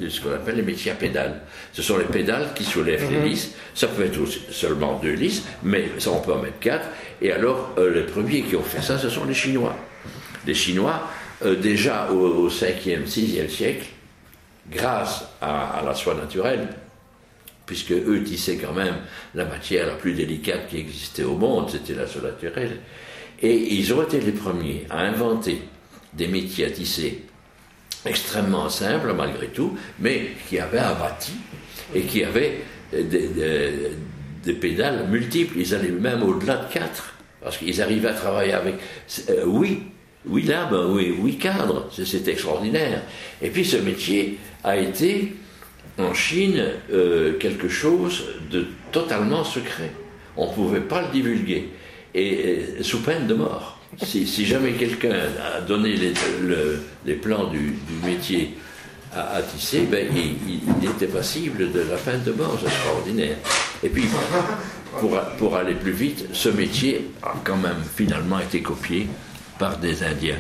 ce 0.08 0.22
qu'on 0.22 0.34
appelle 0.34 0.58
les 0.58 0.62
métiers 0.62 0.92
à 0.92 0.96
pédales. 0.96 1.42
Ce 1.74 1.82
sont 1.82 1.98
les 1.98 2.06
pédales 2.06 2.50
qui 2.54 2.64
soulèvent 2.64 3.10
les 3.10 3.18
mhm. 3.18 3.26
lisses. 3.26 3.56
Ça 3.74 3.88
peut 3.88 4.06
être 4.06 4.20
seulement 4.52 5.00
deux 5.02 5.14
lisses, 5.14 5.44
mais 5.64 5.90
ça, 5.98 6.12
on 6.12 6.20
peut 6.20 6.34
en 6.34 6.44
mettre 6.44 6.60
quatre. 6.60 6.88
Et 7.20 7.32
alors, 7.32 7.72
euh, 7.80 7.92
les 7.96 8.04
premiers 8.04 8.44
qui 8.44 8.56
ont 8.56 8.62
fait 8.62 8.84
ça, 8.84 9.00
ce 9.00 9.10
sont 9.10 9.26
les 9.26 9.34
Chinois. 9.34 9.76
Les 10.46 10.54
Chinois, 10.54 11.02
déjà 11.44 12.12
au, 12.12 12.48
5e, 12.48 13.08
6e 13.08 13.50
siècle, 13.50 13.88
grâce 14.70 15.26
à 15.42 15.82
la 15.84 15.96
soie 15.96 16.14
naturelle, 16.14 16.68
puisque 17.66 17.92
eux 17.92 18.24
tissaient 18.24 18.58
quand 18.58 18.74
même 18.74 18.96
la 19.34 19.46
matière 19.46 19.88
la 19.88 19.94
plus 19.94 20.14
délicate 20.14 20.68
qui 20.70 20.78
existait 20.78 21.24
au 21.24 21.36
monde, 21.36 21.70
c'était 21.70 21.94
la 21.94 22.08
soie 22.08 22.22
naturelle. 22.22 22.80
Et 23.42 23.76
ils 23.76 23.94
ont 23.94 24.04
été 24.04 24.20
les 24.20 24.32
premiers 24.32 24.86
à 24.90 25.02
inventer 25.02 25.62
des 26.14 26.28
métiers 26.28 26.66
à 26.66 26.72
tisser 26.72 27.24
extrêmement 28.06 28.70
simples 28.70 29.14
malgré 29.14 29.48
tout, 29.48 29.78
mais 30.00 30.30
qui 30.48 30.60
avaient 30.60 30.80
un 30.80 30.96
et 31.94 32.02
qui 32.02 32.24
avaient 32.24 32.60
des, 32.94 34.54
pédales 34.54 35.08
multiples. 35.10 35.60
Ils 35.60 35.74
allaient 35.74 35.90
même 35.90 36.24
au-delà 36.24 36.58
de 36.58 36.74
quatre, 36.74 37.16
parce 37.42 37.58
qu'ils 37.58 37.82
arrivaient 37.82 38.10
à 38.10 38.14
travailler 38.14 38.54
avec 38.54 38.76
euh, 39.30 39.44
oui, 39.46 39.84
oui 40.26 40.44
lames, 40.44 40.92
oui, 40.92 41.16
oui 41.20 41.38
cadres. 41.38 41.90
C'est 41.92 42.28
extraordinaire. 42.28 43.02
Et 43.42 43.50
puis 43.50 43.66
ce 43.66 43.78
métier 43.78 44.38
a 44.64 44.78
été 44.78 45.34
en 45.98 46.14
Chine 46.14 46.64
euh, 46.92 47.38
quelque 47.38 47.70
chose 47.70 48.26
de 48.52 48.68
totalement 48.92 49.44
secret. 49.44 49.92
On 50.38 50.50
ne 50.50 50.54
pouvait 50.54 50.82
pas 50.82 51.02
le 51.02 51.08
divulguer, 51.10 51.70
et, 52.14 52.66
sous 52.82 53.02
peine 53.02 53.28
de 53.28 53.34
mort. 53.34 53.80
Si, 54.04 54.46
jamais 54.46 54.74
quelqu'un 54.74 55.14
a 55.14 55.62
donné 55.62 55.96
les, 57.06 57.14
plans 57.14 57.46
du, 57.46 57.76
métier 58.04 58.56
à, 59.16 59.42
tisser, 59.42 59.88
ben, 59.90 60.06
il, 60.14 60.90
était 60.90 61.08
passible 61.08 61.72
de 61.72 61.80
la 61.80 61.96
peine 61.96 62.22
de 62.24 62.34
mort, 62.34 62.58
c'est 62.60 62.68
extraordinaire. 62.68 63.38
Et 63.82 63.88
puis, 63.88 64.04
pour 65.38 65.56
aller 65.56 65.76
plus 65.76 65.94
vite, 65.94 66.26
ce 66.34 66.50
métier 66.50 67.10
a 67.24 67.36
quand 67.46 67.56
même 67.56 67.82
finalement 67.96 68.40
été 68.40 68.62
copié 68.62 69.08
par 69.58 69.78
des 69.78 70.04
Indiens 70.04 70.38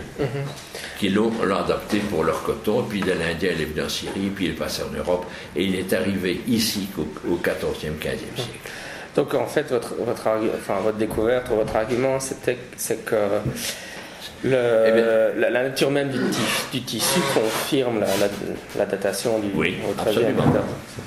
qui 0.98 1.10
l'ont 1.10 1.32
adapté 1.42 2.00
pour 2.00 2.24
leur 2.24 2.44
coton. 2.44 2.84
Puis 2.84 3.02
de 3.02 3.12
l'Indien, 3.12 3.52
il 3.56 3.62
est 3.62 3.66
venu 3.66 3.86
en 3.86 3.90
Syrie, 3.90 4.32
puis 4.34 4.46
il 4.46 4.52
est 4.52 4.56
passé 4.56 4.84
en 4.84 4.96
Europe 4.96 5.26
et 5.56 5.64
il 5.64 5.76
est 5.76 5.92
arrivé 5.94 6.42
ici 6.48 6.88
au, 6.98 7.36
14e, 7.36 7.98
15e 8.00 8.36
siècle. 8.36 8.60
Donc 9.16 9.34
en 9.34 9.46
fait, 9.46 9.70
votre, 9.70 9.96
votre, 9.96 10.28
enfin, 10.58 10.80
votre 10.84 10.98
découverte, 10.98 11.48
votre 11.50 11.76
argument, 11.76 12.20
c'était 12.20 12.58
c'est 12.76 13.06
que 13.06 13.16
le, 14.44 15.34
eh 15.36 15.40
la, 15.40 15.64
nature 15.64 15.90
même 15.90 16.10
du, 16.10 16.82
tissu 16.82 17.20
confirme 17.34 18.04
la, 18.78 18.86
datation 18.86 19.40
du 19.40 19.48
oui, 19.56 19.78
absolument. 19.98 20.44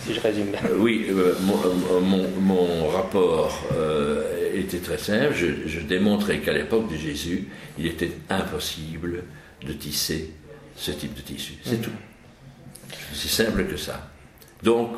si 0.04 0.14
je 0.14 0.20
résume 0.20 0.46
bien. 0.46 0.60
Euh, 0.64 0.76
oui, 0.78 1.06
euh, 1.10 1.34
mon, 1.40 2.00
mon, 2.00 2.26
mon, 2.40 2.88
rapport 2.88 3.62
euh, 3.76 4.37
était 4.54 4.78
très 4.78 4.98
simple. 4.98 5.34
Je, 5.34 5.68
je 5.68 5.80
démontrais 5.80 6.38
qu'à 6.40 6.52
l'époque 6.52 6.90
de 6.90 6.96
Jésus, 6.96 7.48
il 7.78 7.86
était 7.86 8.10
impossible 8.30 9.24
de 9.66 9.72
tisser 9.72 10.30
ce 10.76 10.92
type 10.92 11.14
de 11.14 11.22
tissu. 11.22 11.54
C'est 11.64 11.78
mm. 11.78 11.82
tout. 11.82 11.90
C'est 13.12 13.28
simple 13.28 13.64
que 13.66 13.76
ça. 13.76 14.10
Donc, 14.62 14.90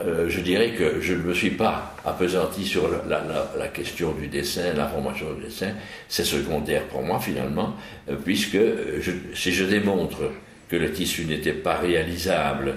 euh, 0.00 0.28
je 0.28 0.40
dirais 0.40 0.72
que 0.72 1.00
je 1.00 1.14
ne 1.14 1.22
me 1.22 1.34
suis 1.34 1.50
pas 1.50 1.94
appesanti 2.04 2.64
sur 2.64 2.88
la, 3.08 3.68
question 3.68 4.12
du 4.12 4.28
dessin, 4.28 4.72
la 4.74 4.86
formation 4.88 5.32
du 5.34 5.44
dessin. 5.44 5.72
C'est 6.08 6.24
secondaire 6.24 6.84
pour 6.84 7.02
moi 7.02 7.18
finalement, 7.18 7.74
euh, 8.08 8.16
puisque 8.24 8.58
si 9.34 9.52
je 9.52 9.64
démontre 9.64 10.30
que 10.68 10.76
le 10.76 10.92
tissu 10.92 11.24
n'était 11.24 11.52
pas 11.52 11.76
réalisable, 11.76 12.74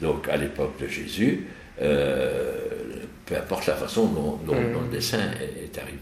donc 0.00 0.28
à 0.28 0.36
l'époque 0.36 0.80
de 0.80 0.88
Jésus, 0.88 1.46
euh, 1.80 2.52
peu 3.28 3.36
importe 3.36 3.66
la 3.66 3.74
façon 3.74 4.06
dont, 4.06 4.38
dont- 4.46 4.54
dont 4.72 4.80
le 4.82 4.90
dessin 4.90 5.18
est, 5.18 5.64
est 5.64 5.78
arrivé. 5.78 5.98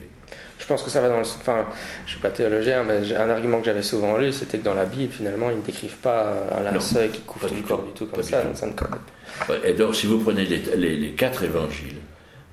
Je 0.59 0.65
pense 0.67 0.83
que 0.83 0.91
ça 0.91 1.01
va 1.01 1.09
dans 1.09 1.17
le. 1.19 1.23
Enfin, 1.23 1.67
je 2.07 2.13
suis 2.13 2.21
pas 2.21 2.31
théologien, 2.31 2.83
mais 2.83 3.15
un 3.15 3.29
argument 3.31 3.59
que 3.61 3.67
j'avais 3.67 3.83
souvent 3.83 4.17
lu, 4.17 4.33
c'était 4.33 4.59
que 4.59 4.65
dans 4.65 4.75
la 4.75 4.87
Bible, 4.87 5.13
finalement, 5.13 5.51
ils 5.51 5.59
ne 5.59 5.63
décrivent 5.63 5.97
pas 5.99 6.33
un 6.59 6.63
linceul 6.63 7.11
qui 7.11 7.21
couvre 7.21 7.49
le 7.55 7.61
corps 7.63 7.83
du 7.83 7.93
tout 7.93 8.07
comme 8.07 8.23
ça, 8.23 8.43
donc 8.43 8.57
ça 8.57 8.67
ne 8.67 9.69
Et 9.69 9.75
donc, 9.75 9.95
si 9.95 10.07
vous 10.07 10.19
prenez 10.19 10.45
les, 10.47 10.63
les- 10.77 10.97
les 10.97 11.11
quatre 11.11 11.43
évangiles, 11.45 11.99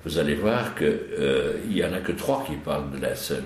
vous 0.04 0.18
allez 0.18 0.34
voir 0.34 0.74
qu'il 0.74 0.98
il 1.70 1.76
y 1.78 1.84
en 1.84 1.92
a 1.94 1.98
que 2.00 2.12
trois 2.12 2.44
qui 2.46 2.56
parlent 2.56 2.90
de 2.90 3.00
linceul. 3.00 3.42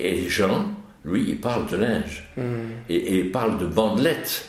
Et 0.00 0.28
Jean, 0.28 0.66
lui, 1.04 1.24
il 1.28 1.38
parle 1.40 1.66
de 1.68 1.76
linge. 1.76 2.28
Et, 2.88 2.96
et 2.96 3.18
il 3.20 3.30
parle 3.30 3.58
de 3.58 3.66
bandelettes. 3.66 4.48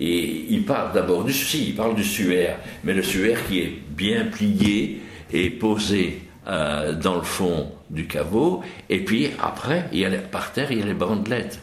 Et 0.00 0.46
il 0.48 0.64
parle 0.64 0.92
d'abord 0.92 1.22
du 1.22 1.32
si, 1.34 1.68
il 1.68 1.76
parle 1.76 1.94
du 1.94 2.02
suaire, 2.02 2.56
mais 2.82 2.94
le 2.94 3.02
suaire 3.02 3.46
qui 3.46 3.60
est 3.60 3.72
bien 3.90 4.24
plié 4.24 5.00
et 5.34 5.50
posé 5.50 6.22
euh, 6.46 6.92
dans 6.92 7.16
le 7.16 7.22
fond 7.22 7.72
du 7.90 8.06
caveau. 8.06 8.62
Et 8.88 9.04
puis 9.04 9.30
après, 9.42 9.86
il 9.92 9.98
y 9.98 10.04
a 10.06 10.10
par 10.10 10.52
terre, 10.52 10.70
il 10.72 10.78
y 10.78 10.82
a 10.82 10.86
les 10.86 10.94
bandelettes. 10.94 11.58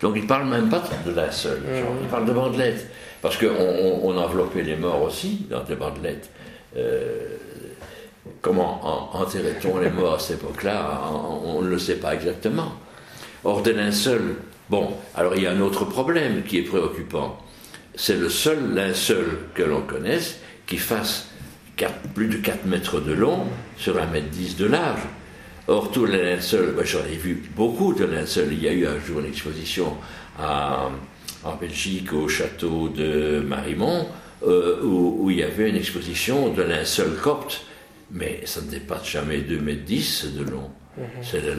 Donc 0.00 0.14
il 0.16 0.26
parle 0.26 0.46
même 0.48 0.68
pas 0.68 0.82
de 1.06 1.10
linceul, 1.12 1.60
Jean, 1.80 1.94
il 2.02 2.08
parle 2.08 2.26
de 2.26 2.32
bandelettes. 2.32 2.86
Parce 3.22 3.38
qu'on 3.38 3.46
on, 3.46 4.00
on 4.04 4.16
enveloppait 4.18 4.62
les 4.62 4.76
morts 4.76 5.02
aussi 5.02 5.46
dans 5.50 5.64
des 5.64 5.74
bandelettes. 5.74 6.28
Euh, 6.76 7.36
comment 8.42 8.80
en- 9.14 9.22
enterrait-on 9.22 9.78
les 9.78 9.90
morts 9.90 10.14
à 10.14 10.18
cette 10.18 10.42
époque-là? 10.42 11.00
On 11.10 11.56
on 11.56 11.62
ne 11.62 11.68
le 11.70 11.78
sait 11.78 11.96
pas 11.96 12.14
exactement. 12.14 12.72
Or, 13.44 13.62
des 13.62 13.72
linceuls, 13.72 14.36
bon, 14.68 14.90
alors 15.14 15.34
il 15.34 15.42
y 15.42 15.46
a 15.46 15.52
un 15.52 15.60
autre 15.60 15.84
problème 15.86 16.42
qui 16.42 16.58
est 16.58 16.62
préoccupant. 16.62 17.38
C'est 17.94 18.16
le 18.18 18.28
seul 18.28 18.74
linceul 18.74 19.38
que 19.54 19.62
l'on 19.62 19.80
connaisse 19.80 20.38
qui 20.66 20.76
fasse 20.76 21.28
plus 22.14 22.28
de 22.28 22.36
4 22.36 22.66
mètres 22.66 23.00
de 23.00 23.12
long 23.12 23.44
sur 23.76 23.98
1 23.98 24.06
mètre 24.06 24.28
10 24.28 24.56
de 24.56 24.66
large. 24.66 25.02
Or, 25.68 25.90
tous 25.90 26.06
les 26.06 26.22
linceuls, 26.22 26.74
ben, 26.76 26.84
j'en 26.84 27.04
ai 27.10 27.16
vu 27.16 27.42
beaucoup 27.54 27.92
de 27.92 28.04
linceuls. 28.04 28.52
Il 28.52 28.62
y 28.62 28.68
a 28.68 28.72
eu 28.72 28.86
un 28.86 28.98
jour 29.00 29.20
une 29.20 29.26
exposition 29.26 29.96
en 30.38 31.54
Belgique 31.60 32.12
au 32.12 32.28
château 32.28 32.88
de 32.88 33.40
Marimont 33.40 34.06
euh, 34.44 34.80
où, 34.82 35.16
où 35.20 35.30
il 35.30 35.38
y 35.38 35.42
avait 35.42 35.68
une 35.68 35.76
exposition 35.76 36.52
de 36.52 36.62
linceul 36.62 37.16
copte, 37.16 37.62
mais 38.10 38.40
ça 38.44 38.60
ne 38.60 38.70
dépasse 38.70 39.06
jamais 39.08 39.38
2 39.38 39.58
mètres 39.60 39.84
10 39.84 40.26
de 40.36 40.44
long. 40.50 40.70
C'est 41.20 41.42
la, 41.44 41.54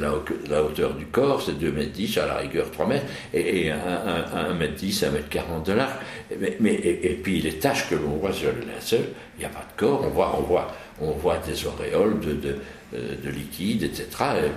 la- 0.50 0.64
hauteur 0.64 0.96
du 0.96 1.06
corps, 1.06 1.44
c'est 1.44 1.60
2 1.60 1.72
mètres 1.72 1.92
10, 1.92 2.18
à 2.18 2.26
la 2.26 2.38
rigueur 2.38 2.72
3 2.72 2.88
mètres, 2.88 3.06
et, 3.36 3.68
et 3.68 3.72
1, 3.72 4.54
mètre 4.56 4.74
10, 4.74 5.04
1 5.04 5.12
mètre 5.12 5.30
40 5.30 5.68
de 5.68 5.74
large. 5.74 5.94
Mais, 6.40 6.58
mais- 6.60 6.74
et, 6.74 7.12
et 7.12 7.14
puis 7.14 7.40
les 7.40 7.60
taches 7.60 7.88
que 7.88 7.94
l'on 7.94 8.18
voit 8.18 8.34
sur 8.34 8.50
le 8.52 8.62
linceul, 8.62 9.06
il 9.38 9.42
n'y 9.42 9.46
a 9.46 9.50
pas 9.50 9.60
de 9.72 9.80
corps, 9.80 10.02
on 10.04 10.10
voit, 10.10 10.36
on 10.40 10.42
voit, 10.42 10.76
on 11.00 11.12
voit 11.12 11.38
des 11.38 11.68
auréoles 11.68 12.20
de, 12.20 12.34
de, 12.34 12.56
euh, 12.96 13.14
de 13.24 13.30
liquide, 13.30 13.84
etc. 13.84 14.08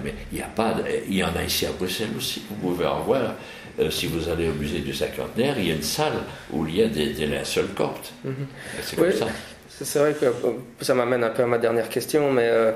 Mais 0.02 0.14
il 0.32 0.36
n'y 0.36 0.42
a 0.42 0.46
pas, 0.46 0.74
il 1.06 1.14
y 1.16 1.22
en 1.24 1.36
a 1.36 1.44
ici 1.44 1.66
à 1.66 1.72
Bruxelles 1.72 2.08
aussi, 2.16 2.42
vous 2.48 2.56
pouvez 2.70 2.86
en 2.86 3.00
voir. 3.00 3.34
Euh, 3.80 3.90
si 3.90 4.06
vous 4.06 4.30
allez 4.30 4.48
au 4.48 4.54
musée 4.54 4.80
du 4.80 4.94
cinquantenaire, 4.94 5.56
il 5.58 5.68
y 5.68 5.70
a 5.72 5.74
une 5.74 5.82
salle 5.82 6.14
où 6.52 6.66
il 6.66 6.76
y 6.76 6.82
a 6.82 6.88
des, 6.88 7.12
des 7.12 7.26
linceuls 7.26 7.68
coptes. 7.76 8.14
C'est 8.82 8.96
comme 8.96 9.08
Oui. 9.08 9.12
ça. 9.16 9.26
C'est 9.82 9.98
vrai 9.98 10.12
que 10.12 10.26
euh, 10.26 10.30
ça 10.80 10.94
m'amène 10.94 11.24
un 11.24 11.30
peu 11.30 11.42
à 11.42 11.46
ma 11.46 11.58
dernière 11.58 11.88
question, 11.88 12.30
mais 12.32 12.48
euh, 12.48 12.72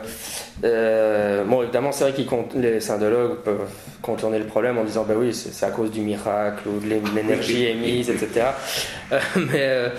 euh, 0.65 1.45
bon, 1.45 1.63
évidemment, 1.63 1.93
c'est 1.93 2.05
vrai 2.11 2.13
que 2.15 2.59
les 2.59 2.81
syndologues 2.81 3.37
peuvent 3.45 3.69
contourner 4.03 4.39
le 4.39 4.47
problème 4.47 4.79
en 4.79 4.85
disant, 4.85 5.05
ben 5.05 5.17
oui, 5.19 5.35
c'est 5.35 5.67
à 5.67 5.71
cause 5.71 5.91
du 5.91 6.01
miracle 6.01 6.69
ou 6.69 6.81
de 6.81 6.87
l'é- 6.89 7.01
de 7.01 7.15
l'énergie 7.15 7.67
émise, 7.67 8.09
etc. 8.11 8.47
Euh, 9.13 9.19
mais 9.37 9.91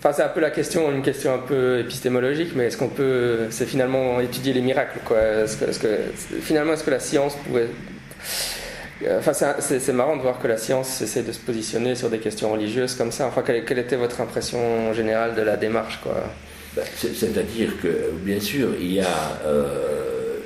enfin, 0.00 0.12
c'est 0.12 0.22
un 0.24 0.28
peu 0.28 0.40
la 0.40 0.50
question, 0.50 0.90
une 0.90 1.02
question 1.02 1.34
un 1.34 1.38
peu 1.38 1.78
épistémologique, 1.80 2.52
mais 2.56 2.64
est-ce 2.66 2.76
qu'on 2.76 2.88
peut, 2.88 3.46
c'est 3.50 3.66
finalement 3.66 4.20
étudier 4.20 4.52
les 4.52 4.60
miracles, 4.60 4.98
quoi? 5.04 5.18
Que, 5.18 5.70
est-ce 5.70 5.78
que- 5.78 6.40
finalement, 6.40 6.72
est-ce 6.72 6.82
que 6.84 6.90
la 6.90 7.00
science 7.00 7.36
pouvait 7.46 7.68
Enfin, 9.18 9.32
c'est- 9.32 9.92
marrant 9.92 10.16
de 10.16 10.22
voir 10.22 10.40
que 10.40 10.48
la 10.48 10.56
science 10.56 11.00
essaie 11.02 11.22
de 11.22 11.30
se 11.32 11.38
positionner 11.38 11.94
sur 11.94 12.10
des 12.10 12.18
questions 12.18 12.50
religieuses 12.52 12.94
comme 12.96 13.12
ça. 13.12 13.26
Enfin, 13.26 13.42
quelle, 13.46 13.64
quelle 13.64 13.78
était 13.78 13.96
votre 13.96 14.20
impression 14.20 14.92
générale 14.92 15.34
de 15.36 15.42
la 15.42 15.56
démarche, 15.56 16.00
quoi 16.02 16.14
Ben, 16.74 16.82
c'est- 16.96 17.14
C'est-à-dire 17.14 17.80
que, 17.80 18.10
bien 18.22 18.40
sûr, 18.40 18.70
il 18.80 18.92
y 18.94 19.00
a 19.00 19.40
euh, 19.46 20.38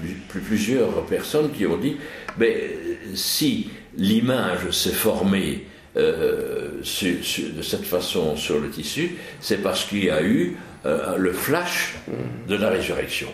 plus- 0.00 0.14
plus- 0.28 0.40
plusieurs 0.40 1.04
personnes 1.06 1.50
qui 1.52 1.66
ont 1.66 1.76
dit, 1.76 1.96
mais 2.38 2.70
si 3.14 3.70
l'image 3.96 4.70
s'est 4.70 4.90
formée 4.90 5.66
euh, 5.94 6.80
de 6.80 7.62
cette 7.62 7.84
façon 7.84 8.34
sur 8.36 8.58
le 8.58 8.70
tissu, 8.70 9.16
c'est 9.40 9.58
parce 9.62 9.84
qu'il 9.84 10.04
y 10.04 10.10
a 10.10 10.22
eu 10.22 10.56
euh, 10.86 11.18
le 11.18 11.32
flash 11.34 11.96
de 12.48 12.56
la 12.56 12.70
résurrection. 12.70 13.28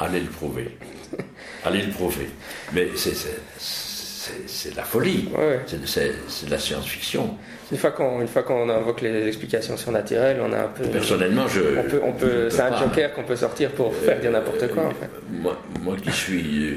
Allez 0.00 0.18
le 0.20 0.26
prouver. 0.26 0.76
Allez 1.68 1.82
le 1.82 1.92
prouver. 1.92 2.28
Mais 2.72 2.88
c'est- 2.96 4.70
de 4.70 4.76
la 4.76 4.82
folie. 4.84 5.28
Ouais. 5.36 5.60
C'est 5.86 6.46
de 6.46 6.50
la 6.50 6.58
science-fiction. 6.58 7.36
Une 7.70 7.78
fois 7.78 7.90
qu'on 7.90 8.24
qu'on 8.26 8.68
invoque 8.68 9.00
les 9.02 9.26
explications 9.26 9.76
surnaturelles, 9.76 10.38
on 10.42 10.52
a 10.52 10.64
un 10.64 10.68
peu. 10.68 10.84
Personnellement, 10.84 11.46
je. 11.48 11.60
on 11.78 11.82
peut, 11.82 12.00
on 12.02 12.12
peut, 12.12 12.50
c'est 12.50 12.62
un 12.62 12.78
joker 12.78 13.12
qu'on 13.14 13.24
peut 13.24 13.36
sortir 13.36 13.70
pour 13.72 13.94
faire 13.94 14.18
dire 14.20 14.30
n'importe 14.30 14.68
quoi. 14.68 14.84
En 14.86 14.90
fait. 14.90 15.10
Moi, 15.30 15.58
moi 15.82 15.96
qui 16.02 16.10
suis 16.10 16.66
euh, 16.66 16.76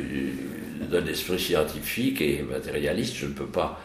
d'un 0.92 1.06
esprit 1.08 1.40
scientifique 1.40 2.22
et 2.22 2.46
matérialiste, 2.50 3.16
je 3.16 3.26
ne 3.28 3.32
peux 3.34 3.46
pas, 3.46 3.80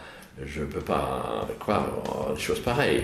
je 0.45 0.61
ne 0.61 0.65
peux 0.65 0.81
pas 0.81 1.47
croire 1.59 1.87
en 2.29 2.33
des 2.33 2.39
choses 2.39 2.59
pareilles. 2.59 3.03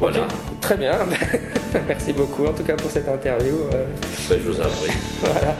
Voilà, 0.00 0.26
Très 0.62 0.76
bien. 0.78 0.94
Merci 1.88 2.12
beaucoup 2.14 2.46
en 2.46 2.52
tout 2.52 2.62
cas 2.64 2.74
pour 2.74 2.90
cette 2.90 3.06
interview. 3.08 3.54
euh, 3.74 3.84
Ben, 4.30 4.38
je 4.42 4.48
vous 4.50 4.58
en 4.60 4.64
prie. 4.64 4.92
voilà. 5.20 5.54